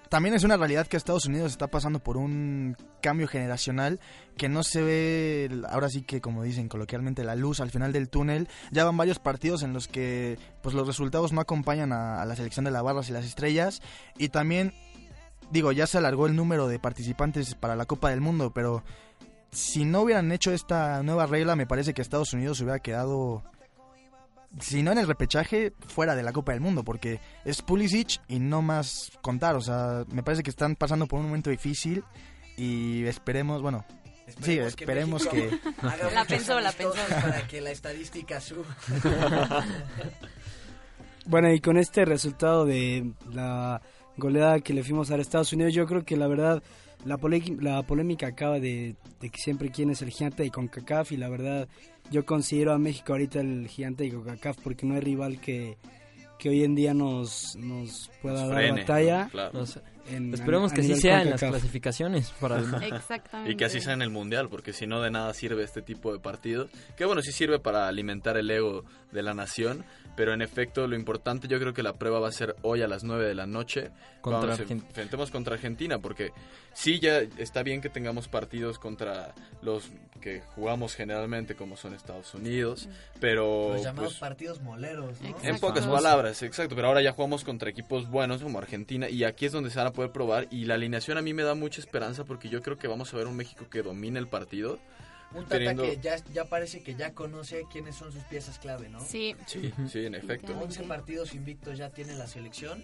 [0.09, 3.99] también es una realidad que Estados Unidos está pasando por un cambio generacional
[4.37, 8.09] que no se ve, ahora sí que como dicen coloquialmente, la luz al final del
[8.09, 8.47] túnel.
[8.71, 12.35] Ya van varios partidos en los que pues los resultados no acompañan a, a la
[12.35, 13.81] selección de las barras y las estrellas.
[14.17, 14.73] Y también,
[15.51, 18.83] digo, ya se alargó el número de participantes para la Copa del Mundo, pero
[19.51, 23.43] si no hubieran hecho esta nueva regla, me parece que Estados Unidos hubiera quedado
[24.59, 28.39] si no en el repechaje, fuera de la Copa del Mundo, porque es Pulisic y
[28.39, 29.55] no más contar.
[29.55, 32.03] O sea, me parece que están pasando por un momento difícil
[32.57, 33.85] y esperemos, bueno,
[34.41, 35.59] sí, esperemos que...
[35.81, 36.95] Haga La pensó, la pensó.
[37.09, 38.65] Para que la estadística suba.
[41.25, 43.83] Bueno, y con este resultado de la
[44.17, 46.63] goleada que le fuimos a Estados Unidos, yo creo que la verdad
[47.05, 47.17] la,
[47.61, 51.29] la polémica acaba de, de que siempre quién es el gigante de CONCACAF y la
[51.29, 51.67] verdad
[52.11, 55.77] yo considero a México ahorita el gigante de CONCACAF porque no hay rival que,
[56.37, 59.27] que hoy en día nos, nos pueda Nos dar frene, batalla.
[59.31, 59.59] claro.
[59.59, 59.79] Nos-
[60.09, 63.51] en- Esperemos a- a que así sea en las clasificaciones para el Exactamente.
[63.51, 66.11] Y que así sea en el mundial, porque si no de nada sirve este tipo
[66.13, 66.69] de partidos.
[66.97, 69.83] Que bueno, sí sirve para alimentar el ego de la nación,
[70.15, 72.87] pero en efecto lo importante yo creo que la prueba va a ser hoy a
[72.87, 73.89] las 9 de la noche.
[74.21, 76.31] Contra Argen- enfrentemos contra Argentina, porque
[76.73, 79.89] sí ya está bien que tengamos partidos contra los
[80.19, 82.89] que jugamos generalmente, como son Estados Unidos,
[83.21, 83.73] pero...
[83.75, 85.33] Los llamados pues, partidos moleros, ¿no?
[85.41, 89.45] en pocas palabras, exacto, pero ahora ya jugamos contra equipos buenos como Argentina y aquí
[89.45, 91.81] es donde se van a poder probar y la alineación a mí me da mucha
[91.81, 94.79] esperanza porque yo creo que vamos a ver un México que domine el partido.
[95.33, 98.87] Un Tata teniendo- que ya, ya parece que ya conoce quiénes son sus piezas clave,
[98.87, 99.01] ¿no?
[99.01, 99.35] Sí.
[99.45, 100.57] Sí, sí, en efecto.
[100.57, 102.81] 11 partidos invictos ya tiene la selección.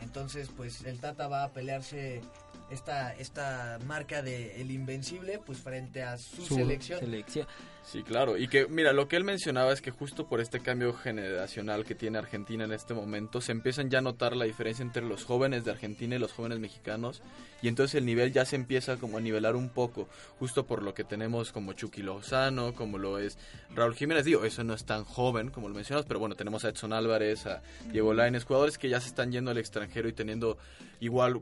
[0.00, 2.22] Entonces, pues el Tata va a pelearse
[2.70, 6.98] esta, esta marca de el invencible, pues frente a su, selección.
[7.84, 8.38] Sí, claro.
[8.38, 11.94] Y que, mira, lo que él mencionaba es que justo por este cambio generacional que
[11.94, 15.64] tiene Argentina en este momento, se empiezan ya a notar la diferencia entre los jóvenes
[15.64, 17.22] de Argentina y los jóvenes mexicanos.
[17.60, 20.08] Y entonces el nivel ya se empieza como a nivelar un poco,
[20.38, 23.38] justo por lo que tenemos como Chucky Lozano, como lo es
[23.74, 24.24] Raúl Jiménez.
[24.24, 27.46] Digo, eso no es tan joven como lo mencionas, pero bueno, tenemos a Edson Álvarez,
[27.46, 30.56] a Diego Lainez, jugadores que ya se están yendo al extranjero y teniendo
[31.00, 31.38] igual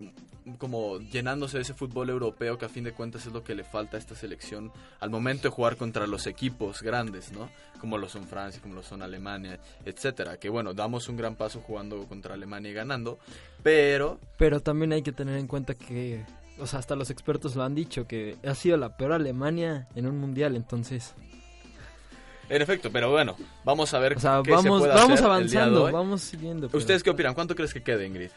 [0.59, 3.65] como llenándose de ese fútbol europeo que a fin de cuentas es lo que le
[3.65, 7.49] falta a esta selección al momento de jugar contra los equipos grandes, ¿no?
[7.81, 10.37] Como lo son Francia, como lo son Alemania, etcétera.
[10.37, 13.19] Que bueno, damos un gran paso jugando contra Alemania y ganando,
[13.63, 16.25] pero Pero también hay que tener en cuenta que,
[16.59, 20.07] o sea, hasta los expertos lo han dicho, que ha sido la peor Alemania en
[20.07, 21.15] un mundial, entonces...
[22.49, 25.31] en efecto, pero bueno, vamos a ver O sea, qué se vamos, puede vamos hacer
[25.43, 25.93] el día de avanzando, hoy.
[25.93, 26.69] vamos siguiendo.
[26.69, 27.35] pero- ¿Ustedes qué opinan?
[27.35, 28.31] ¿Cuánto crees que quede, Ingrid?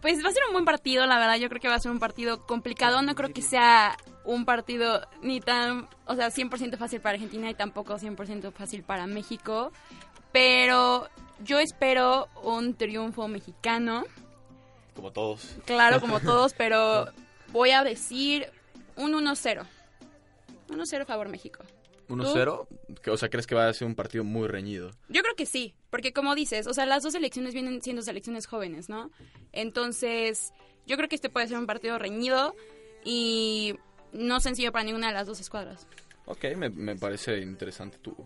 [0.00, 1.36] Pues va a ser un buen partido, la verdad.
[1.36, 3.02] Yo creo que va a ser un partido complicado.
[3.02, 7.54] No creo que sea un partido ni tan, o sea, 100% fácil para Argentina y
[7.54, 9.72] tampoco 100% fácil para México.
[10.32, 11.08] Pero
[11.44, 14.04] yo espero un triunfo mexicano.
[14.94, 15.56] Como todos.
[15.66, 17.06] Claro, como todos, pero
[17.48, 18.50] voy a decir
[18.96, 19.66] un 1-0.
[20.68, 21.62] 1-0 favor México.
[22.10, 22.66] 1-0,
[23.02, 24.90] Que, o sea, ¿crees que va a ser un partido muy reñido?
[25.08, 28.46] Yo creo que sí, porque como dices, o sea, las dos selecciones vienen siendo selecciones
[28.46, 29.10] jóvenes, ¿no?
[29.52, 30.52] Entonces,
[30.86, 32.54] yo creo que este puede ser un partido reñido
[33.04, 33.74] y
[34.12, 35.86] no sencillo para ninguna de las dos escuadras.
[36.26, 38.16] Ok, me, me parece interesante tu,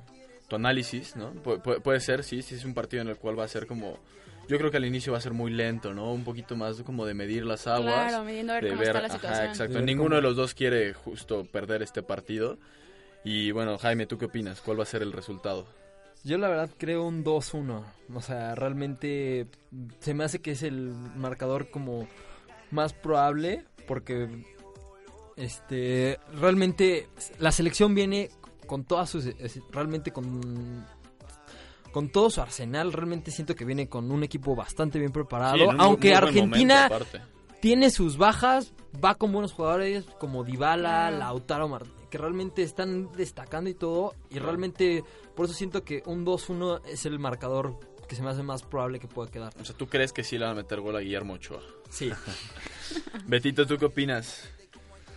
[0.48, 1.32] tu análisis, ¿no?
[1.34, 3.66] Pu- pu- puede ser, sí, sí es un partido en el cual va a ser
[3.66, 3.98] como...
[4.46, 6.12] Yo creo que al inicio va a ser muy lento, ¿no?
[6.12, 8.08] Un poquito más como de medir las aguas.
[8.10, 9.46] Claro, midiendo a ver de cómo está la situación.
[9.48, 9.72] exacto.
[9.72, 12.58] De ver Ninguno cómo- de los dos quiere justo perder este partido.
[13.24, 14.60] Y bueno, Jaime, ¿tú qué opinas?
[14.60, 15.66] ¿Cuál va a ser el resultado?
[16.24, 17.84] Yo la verdad creo un 2-1.
[18.14, 19.48] O sea, realmente
[20.00, 22.06] se me hace que es el marcador como
[22.70, 24.28] más probable porque
[25.36, 27.08] este realmente
[27.38, 28.30] la selección viene
[28.66, 29.28] con todas sus
[29.70, 30.86] realmente con
[31.92, 35.62] con todo su arsenal, realmente siento que viene con un equipo bastante bien preparado, Sí,
[35.62, 37.18] en un aunque Argentina momento,
[37.60, 38.72] tiene sus bajas,
[39.02, 44.38] va con buenos jugadores como Dybala, Lautaro Martínez, que realmente están destacando y todo, y
[44.38, 45.02] realmente
[45.34, 47.76] por eso siento que un 2-1 es el marcador
[48.08, 49.52] que se me hace más probable que pueda quedar.
[49.60, 51.60] O sea, ¿tú crees que sí le van a meter gol a Guillermo Ochoa?
[51.90, 52.12] Sí.
[53.26, 54.48] Betito, ¿tú qué opinas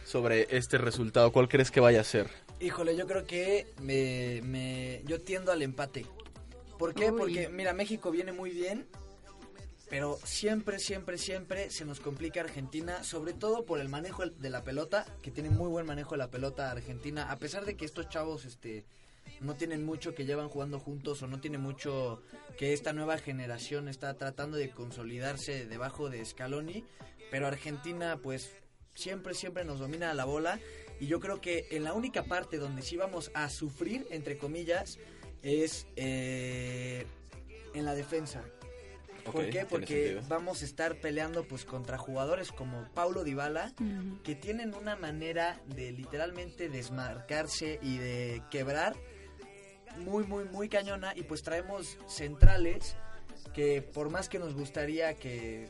[0.05, 1.31] sobre este resultado?
[1.31, 2.31] ¿Cuál crees que vaya a ser?
[2.59, 6.07] Híjole, yo creo que me, me- yo tiendo al empate.
[6.79, 7.11] ¿Por qué?
[7.11, 7.19] Uy.
[7.19, 8.87] Porque, mira, México viene muy bien,
[9.89, 14.63] pero siempre, siempre, siempre se nos complica Argentina, sobre todo por el manejo de la
[14.63, 18.09] pelota, que tiene muy buen manejo de la pelota Argentina, a pesar de que estos
[18.09, 18.85] chavos, este
[19.41, 22.21] no tienen mucho que llevan jugando juntos o no tiene mucho
[22.57, 26.83] que esta nueva generación está tratando de consolidarse debajo de Scaloni,
[27.29, 28.51] pero Argentina pues
[28.93, 30.59] siempre siempre nos domina la bola
[30.99, 34.97] y yo creo que en la única parte donde sí vamos a sufrir entre comillas
[35.43, 37.05] es eh,
[37.73, 38.43] en la defensa.
[39.31, 39.65] ¿Por qué?
[39.65, 43.73] Porque vamos a estar peleando pues contra jugadores como Paulo Dybala
[44.23, 48.95] que tienen una manera de literalmente desmarcarse y de quebrar
[49.99, 52.95] muy muy muy cañona y pues traemos centrales
[53.53, 55.69] que por más que nos gustaría que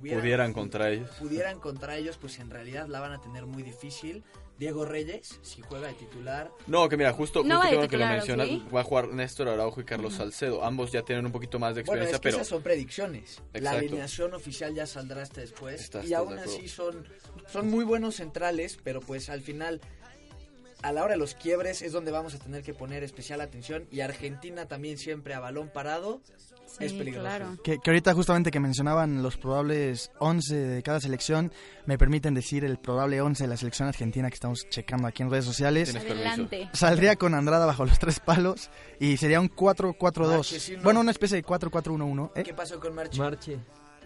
[0.00, 1.10] hubieran- Pudieran contra ellos.
[1.18, 4.24] pudieran contra ellos pues en realidad la van a tener muy difícil
[4.58, 6.50] Diego Reyes si juega de titular.
[6.66, 8.64] No, que mira, justo, No justo que lo titular, mencionas, ¿sí?
[8.74, 10.64] va a jugar Néstor Araujo y Carlos Salcedo.
[10.64, 13.42] Ambos ya tienen un poquito más de bueno experiencia, es que pero esas son predicciones.
[13.54, 15.80] La alineación oficial ya saldrá hasta después.
[15.80, 17.06] Estás- y aún así son
[17.50, 19.80] son muy buenos centrales pero pues al final
[20.82, 23.86] a la hora de los quiebres es donde vamos a tener que poner especial atención.
[23.90, 26.20] Y Argentina también siempre a balón parado
[26.80, 27.26] es Sí, peligroso.
[27.26, 27.56] claro.
[27.62, 31.52] Que, que ahorita justamente que mencionaban los probables 11 de cada selección,
[31.86, 35.30] me permiten decir el probable 11 de la selección argentina que estamos checando aquí en
[35.30, 35.94] redes sociales.
[35.94, 36.68] Adelante.
[36.72, 38.70] Saldría con Andrada bajo los tres palos
[39.00, 40.28] y sería un 4-4-2.
[40.36, 40.82] Marchesino.
[40.82, 42.30] Bueno, una especie de 4-4-1-1.
[42.34, 42.42] ¿eh?
[42.42, 43.18] ¿Qué pasó con Marchi?
[43.18, 43.58] Marche.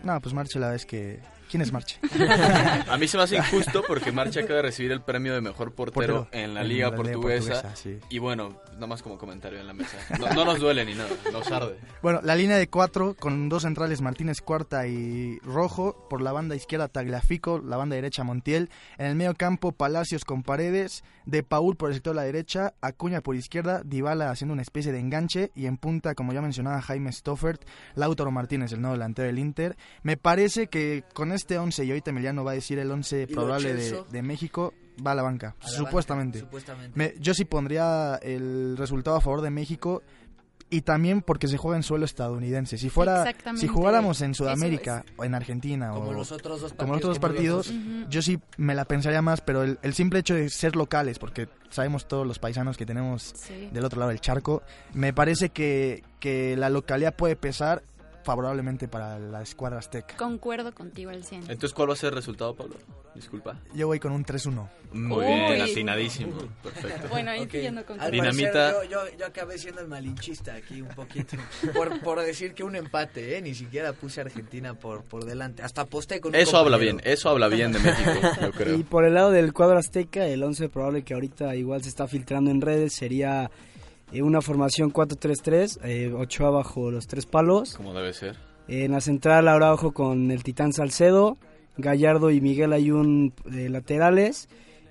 [0.02, 1.20] No, pues Marche la vez que...
[1.50, 1.98] ¿Quién es Marche?
[2.88, 5.74] A mí se me hace injusto porque Marcha acaba de recibir el premio de mejor
[5.74, 7.54] portero, Portero en la en Liga la Portuguesa.
[7.54, 7.98] Portuguesa, sí.
[8.08, 9.98] Y bueno, nada más como comentario en la mesa.
[10.20, 11.76] No, no nos duele ni nada, nos arde.
[12.02, 16.06] Bueno, la línea de cuatro con dos centrales Martínez Cuarta y Rojo.
[16.08, 18.70] Por la banda izquierda Tagliafico, la banda derecha Montiel.
[18.96, 21.02] En el medio campo Palacios con Paredes.
[21.26, 22.74] De Paul por el sector de la derecha.
[22.80, 23.82] Acuña por izquierda.
[23.84, 25.50] Dybala haciendo una especie de enganche.
[25.56, 27.62] Y en punta, como ya mencionaba Jaime Stoffert,
[27.96, 29.76] Lautaro Martínez, el nuevo delantero del Inter.
[30.02, 33.34] Me parece que con este 11, y ahorita Emiliano va a decir el 11 ¿Y
[33.34, 34.72] Lo probable de, México,
[35.04, 35.54] va a la banca.
[35.60, 36.38] A la supuestamente.
[36.38, 36.98] banca, supuestamente.
[36.98, 40.02] Me- yo sí pondría el resultado a favor de México
[40.72, 42.78] y también porque se juega en suelo estadounidense.
[42.78, 43.24] Si fuera,
[43.56, 47.18] si jugáramos en Sudamérica o en Argentina Como o los otros dos como los otros
[47.18, 50.76] partidos partidos, yo sí me la pensaría más, pero el, el simple hecho de ser
[50.76, 53.68] locales, porque sabemos todos los paisanos que tenemos Sí.
[53.72, 54.62] del otro lado del charco,
[54.94, 57.82] me parece que, que la localidad puede pesar
[58.22, 60.16] favorablemente para la escuadra azteca.
[60.16, 61.42] Concuerdo contigo al 100.
[61.42, 62.76] Entonces, ¿cuál va a ser el resultado, Pablo?
[63.14, 63.58] Disculpa.
[63.74, 64.68] Yo voy con un 3-1.
[64.92, 65.24] Muy Uy.
[65.26, 66.36] bien, atinadísimo.
[66.62, 67.08] Perfecto.
[67.08, 67.50] Bueno, ahí Ok.
[67.50, 68.52] siguiendo con Al Dinamita.
[68.52, 71.36] parecer, yo, yo, yo acabé siendo el malinchista aquí un poquito.
[71.74, 73.42] Por, por decir que un empate, ¿eh?
[73.42, 75.62] Ni siquiera puse a Argentina por, por delante.
[75.62, 78.10] Hasta aposté con un Eso habla bien, eso habla bien de México,
[78.40, 78.76] yo creo.
[78.78, 82.06] Y por el lado del cuadro azteca, el 11 probable que ahorita igual se está
[82.06, 83.50] filtrando en redes sería
[84.12, 87.74] eh, una formación 4-3-3, eh, Ochoa bajo los tres palos.
[87.76, 88.36] Como debe ser.
[88.68, 91.36] En la central ahora ojo con el Titán Salcedo,
[91.76, 94.48] Gallardo y Miguel Ayun de laterales,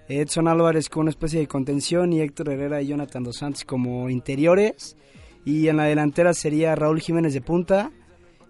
[0.09, 4.09] Edson Álvarez con una especie de contención y Héctor Herrera y Jonathan Dos Santos como
[4.09, 4.97] interiores.
[5.45, 7.91] Y en la delantera sería Raúl Jiménez de punta.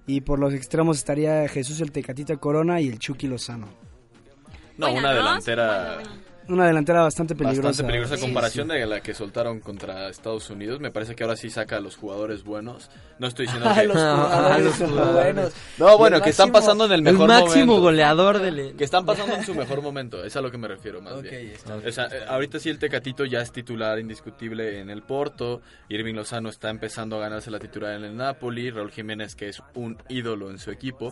[0.07, 3.67] Y por los extremos estaría Jesús el Tecatita Corona y el Chucky Lozano.
[4.77, 5.15] No, una ¿no?
[5.15, 5.97] delantera.
[6.49, 7.67] Una delantera bastante peligrosa.
[7.69, 10.79] bastante peligrosa Sí, comparación de la que soltaron contra Estados Unidos.
[10.79, 12.89] Me parece que ahora sí saca a los jugadores buenos.
[13.19, 13.87] No estoy diciendo A que...
[13.87, 15.53] los jugadores los buenos.
[15.77, 17.81] No, bueno, el que están pasando en el El mejor máximo momento.
[17.81, 18.75] goleador del...
[18.75, 21.23] Que están pasando en su mejor momento, es a lo que me refiero más Ok,
[21.23, 21.51] bien.
[21.51, 25.61] está O sea, eh, ahorita sí el Tecatito ya es titular indiscutible en el Porto,
[25.89, 29.61] Irving Lozano está empezando a ganarse la titular en el Napoli, Raúl Jiménez que es
[29.75, 31.11] un ídolo en su equipo,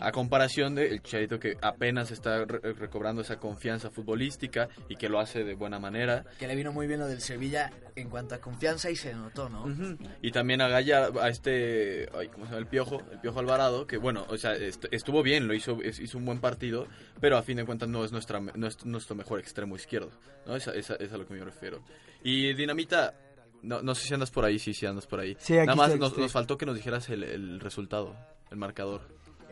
[0.00, 5.08] a comparación de el Chicharito que apenas está re- recobrando esa confianza futbolística y que
[5.08, 6.24] lo hace de buena manera.
[6.38, 9.48] Que le vino muy bien lo del Sevilla en cuanto a confianza y se notó,
[9.48, 9.64] ¿no?
[9.64, 9.96] Ujú.
[10.22, 12.58] Y también a Gaya, a este, ay, ¿cómo se llama?
[12.58, 16.00] El Piojo, el Piojo Alvarado, que bueno, o sea, est- estuvo bien, lo hizo, es-
[16.00, 16.86] hizo un buen partido,
[17.20, 20.10] pero a fin de cuentas no es nuestra, no es nuestro mejor extremo izquierdo,
[20.46, 20.56] ¿no?
[20.56, 21.82] Esa, esa- es a lo que me refiero.
[22.22, 23.14] Y Dinamita,
[23.62, 25.36] no, no sé si andas por ahí, sí, sí andas por ahí.
[25.38, 26.22] Sí, aquí Nada más nos, estoy.
[26.24, 28.14] nos faltó que nos dijeras el, el resultado,
[28.50, 29.02] el marcador.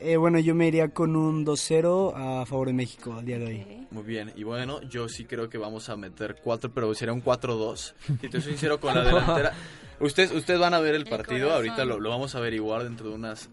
[0.04, 3.46] Eh, bueno, yo me iría con un 2-0 a favor de México al día de
[3.46, 3.86] hoy.
[3.92, 7.22] Muy bien, y bueno, yo sí creo que vamos a meter cuatro, pero sería un
[7.22, 7.94] 4-2.
[8.20, 9.52] Si te soy sincero con la delantera.
[10.00, 13.14] Ustedes, ustedes van a ver el partido, ahorita lo, lo vamos a averiguar dentro de
[13.14, 13.48] unas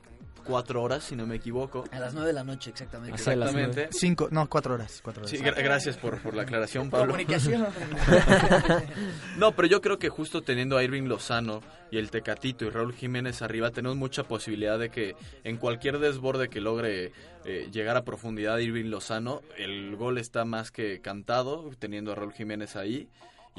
[0.50, 1.84] cuatro horas, si no me equivoco.
[1.92, 3.16] A las 9 de la noche, exactamente.
[3.16, 3.90] Exactamente.
[3.92, 5.00] Cinco, no, cuatro horas.
[5.04, 5.32] Cuatro horas.
[5.32, 7.08] Sí, gra- gracias por, por la aclaración, Pablo.
[7.14, 7.68] Comunicación.
[9.38, 12.94] No, pero yo creo que justo teniendo a Irving Lozano y el Tecatito y Raúl
[12.94, 17.12] Jiménez arriba, tenemos mucha posibilidad de que en cualquier desborde que logre
[17.46, 22.34] eh, llegar a profundidad Irving Lozano, el gol está más que cantado, teniendo a Raúl
[22.34, 23.08] Jiménez ahí.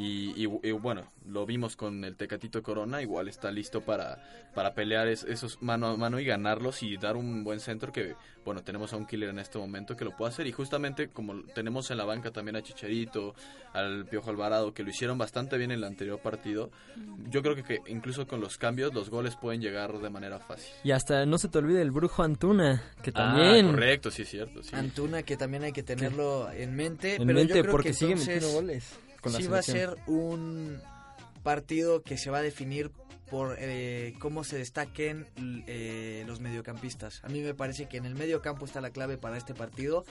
[0.01, 4.19] Y, y- y bueno, lo vimos con el Tecatito Corona, igual está listo para,
[4.55, 8.15] para pelear es- esos mano a mano y ganarlos y dar un buen centro que,
[8.45, 11.43] bueno, tenemos a un killer en este momento que lo puede hacer y justamente como
[11.55, 13.35] tenemos en la banca también a Chicharito,
[13.75, 16.71] al Piojo Alvarado, que lo hicieron bastante bien en el anterior partido,
[17.29, 20.73] yo creo que, que incluso con los cambios los goles pueden llegar de manera fácil.
[20.83, 23.67] Y hasta no se te olvide el brujo Antuna, que Ah, también...
[23.71, 24.75] correcto, sí es cierto, sí.
[24.75, 27.17] Antuna, que también hay que tenerlo en mente.
[27.17, 29.59] En pero mente, yo creo porque que sigue entonces metiendo goles con la sí va
[29.59, 30.81] a ser un
[31.43, 32.91] partido que se va a definir
[33.31, 35.27] por eh, cómo se destaquen
[35.67, 37.23] eh, los mediocampistas.
[37.23, 40.05] A mí me parece que en el mediocampo está la clave para este partido,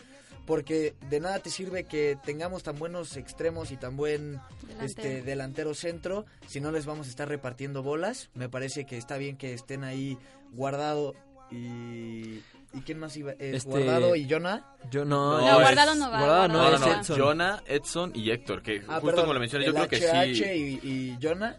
[0.46, 4.86] porque de nada te sirve que tengamos tan buenos extremos y tan buen Delantero.
[4.86, 8.30] este delantero centro si no les vamos a estar repartiendo bolas.
[8.34, 10.18] Me parece que está bien que estén ahí
[10.54, 11.14] guardado
[11.52, 12.40] y
[12.74, 13.32] ¿y quién más iba?
[13.34, 14.66] Es Este- guardado y Jonah.
[14.92, 15.38] Yo no...
[15.38, 16.20] No, No, es- Guardado no va.
[16.20, 17.20] Guardado No, no, no, es no, Edson.
[17.20, 20.44] Jonah, Edson y Héctor, que Ah, justo perdón, como lo mencioné, yo creo que sí...
[20.44, 21.58] y, y Jonah,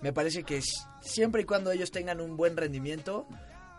[0.00, 0.60] me parece que
[1.00, 3.26] siempre y cuando ellos tengan un buen rendimiento,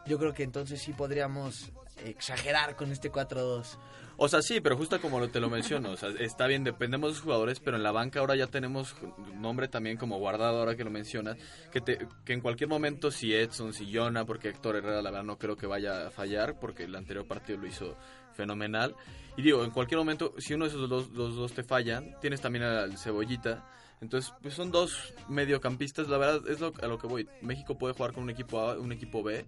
[0.05, 1.71] yo creo que entonces sí podríamos
[2.05, 3.77] exagerar con este 4-2.
[4.21, 7.13] O sea, sí, pero justo como te lo menciono, o sea, está bien, dependemos de
[7.13, 8.93] los jugadores, pero en la banca ahora ya tenemos
[9.35, 11.37] nombre también como guardado, ahora que lo mencionas,
[11.71, 15.23] que, te, que en cualquier momento si Edson, si Jonah, porque Héctor Herrera la verdad
[15.23, 17.95] no creo que vaya a fallar, porque el anterior partido lo hizo
[18.33, 18.93] fenomenal.
[19.37, 22.41] Y digo, en cualquier momento, si uno de esos dos, los dos te fallan, tienes
[22.41, 23.71] también al Cebollita.
[24.01, 27.29] Entonces, pues son dos mediocampistas, la verdad es lo, a lo que voy.
[27.41, 29.45] México puede jugar con un equipo A, un equipo B.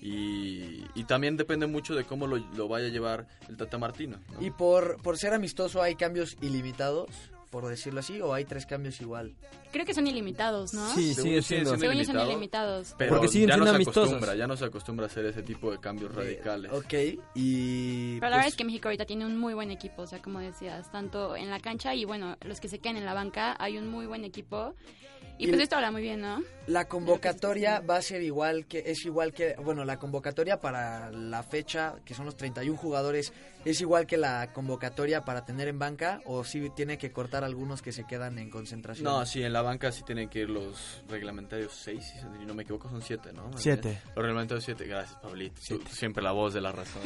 [0.00, 4.18] Y, y también depende mucho de cómo lo, lo vaya a llevar el Tata Martino.
[4.32, 4.44] ¿no?
[4.44, 7.08] Y por, por ser amistoso, ¿hay cambios ilimitados,
[7.50, 9.34] por decirlo así, o hay tres cambios igual?
[9.72, 10.88] Creo que son ilimitados, ¿no?
[10.94, 11.70] Sí, sigue siendo.
[11.76, 12.94] Según son ilimitado, ilimitados.
[12.96, 14.08] Pero Porque siguen ya no siendo se amistosos.
[14.08, 16.72] acostumbra, ya no se acostumbra a hacer ese tipo de cambios radicales.
[16.72, 16.94] Ok,
[17.34, 18.14] y...
[18.14, 20.22] Pero la verdad pues, es que México ahorita tiene un muy buen equipo, o sea,
[20.22, 23.56] como decías, tanto en la cancha y bueno, los que se quedan en la banca,
[23.58, 24.74] hay un muy buen equipo.
[25.38, 26.42] Y, Y pues esto habla muy bien, ¿no?
[26.66, 31.42] La convocatoria va a ser igual que es igual que bueno la convocatoria para la
[31.42, 33.32] fecha que son los 31 jugadores
[33.64, 37.82] es igual que la convocatoria para tener en banca o si tiene que cortar algunos
[37.82, 39.04] que se quedan en concentración.
[39.04, 42.62] No, sí, en la banca sí tienen que ir los reglamentarios 6, si no me
[42.62, 43.50] equivoco son 7, ¿no?
[43.56, 44.00] Siete.
[44.14, 47.02] Los reglamentarios 7, gracias Pablito, Tú siempre la voz de la razón.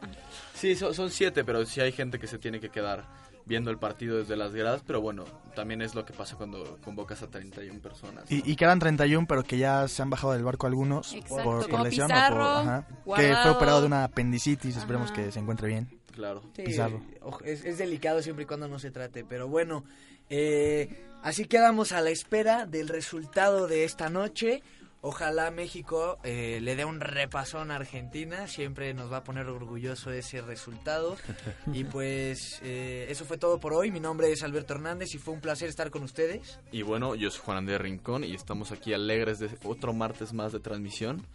[0.54, 3.04] sí, son 7, pero sí hay gente que se tiene que quedar
[3.46, 5.24] viendo el partido desde las gradas, pero bueno,
[5.54, 8.30] también es lo que pasa cuando convocas a 31 personas.
[8.30, 11.82] Y, y quedan 31, pero que ya se han bajado del barco algunos Exacto, por,
[11.82, 12.86] lesión Pizarro, o por, ajá,
[13.16, 15.22] que fue operado de una apendicitis, esperemos Ajá.
[15.22, 16.00] que se encuentre bien.
[16.12, 16.42] Claro.
[16.54, 17.02] Sí, Pizarro.
[17.22, 19.84] ojo, es, es delicado siempre y cuando no se trate, pero bueno,
[20.30, 24.62] eh, así quedamos a la espera del resultado de esta noche.
[25.06, 30.10] Ojalá México eh, le dé un repasón a Argentina, siempre nos va a poner orgulloso
[30.10, 31.18] ese resultado.
[31.74, 35.34] Y pues eh, eso fue todo por hoy, mi nombre es Alberto Hernández y fue
[35.34, 36.58] un placer estar con ustedes.
[36.72, 40.52] Y bueno, yo soy Juan Andrés Rincón y estamos aquí alegres de otro martes más
[40.52, 41.26] de transmisión.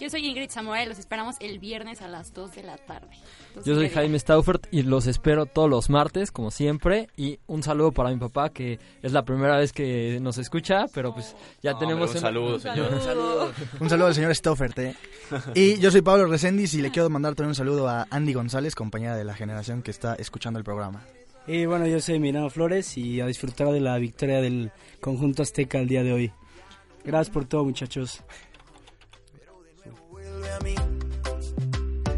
[0.00, 3.08] Yo soy Ingrid Samuel, los esperamos el viernes a las 2 de la tarde.
[3.64, 3.88] Yo soy.
[3.88, 7.08] Jaime Staufert y los espero todos los martes, como siempre.
[7.16, 11.14] Y un saludo para mi papá, que es la primera vez que nos escucha, pero
[11.14, 12.10] pues ya No, tenemos...
[12.10, 12.92] hombre, un saludo, señor.
[12.92, 13.52] Un saludo.
[13.80, 14.78] Un saludo al señor Stoffert.
[14.80, 14.96] ¿eh?
[15.54, 18.74] Y yo soy Pablo Reséndiz y le quiero mandar también un saludo a Andy González,
[18.74, 21.02] compañera de la generación que está escuchando el programa.
[21.46, 25.78] Y bueno, yo soy Mirano Flores y a disfrutar de la victoria del conjunto azteca
[25.78, 26.32] el día de hoy.
[27.04, 28.22] Gracias por todo, muchachos.
[30.44, 30.74] Vuelve a mí.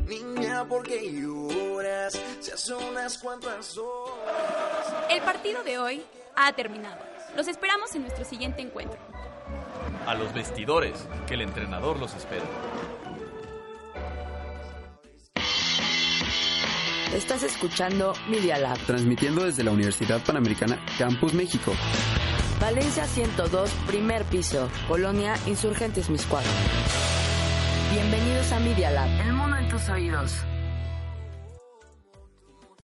[0.06, 2.20] Niña, porque lloras?
[2.40, 4.94] Se hace unas cuantas horas.
[5.10, 6.02] El partido de hoy
[6.34, 6.98] ha terminado.
[7.36, 8.98] Los esperamos en nuestro siguiente encuentro.
[10.06, 12.44] A los vestidores, que el entrenador los espera.
[17.12, 18.78] Estás escuchando Media Lab.
[18.86, 21.72] Transmitiendo desde la Universidad Panamericana Campus México.
[22.60, 24.68] Valencia 102, primer piso.
[24.88, 26.44] Colonia Insurgentes Miscuac.
[27.96, 29.08] Bienvenidos a Media Lab.
[29.22, 30.44] El mundo en tus oídos.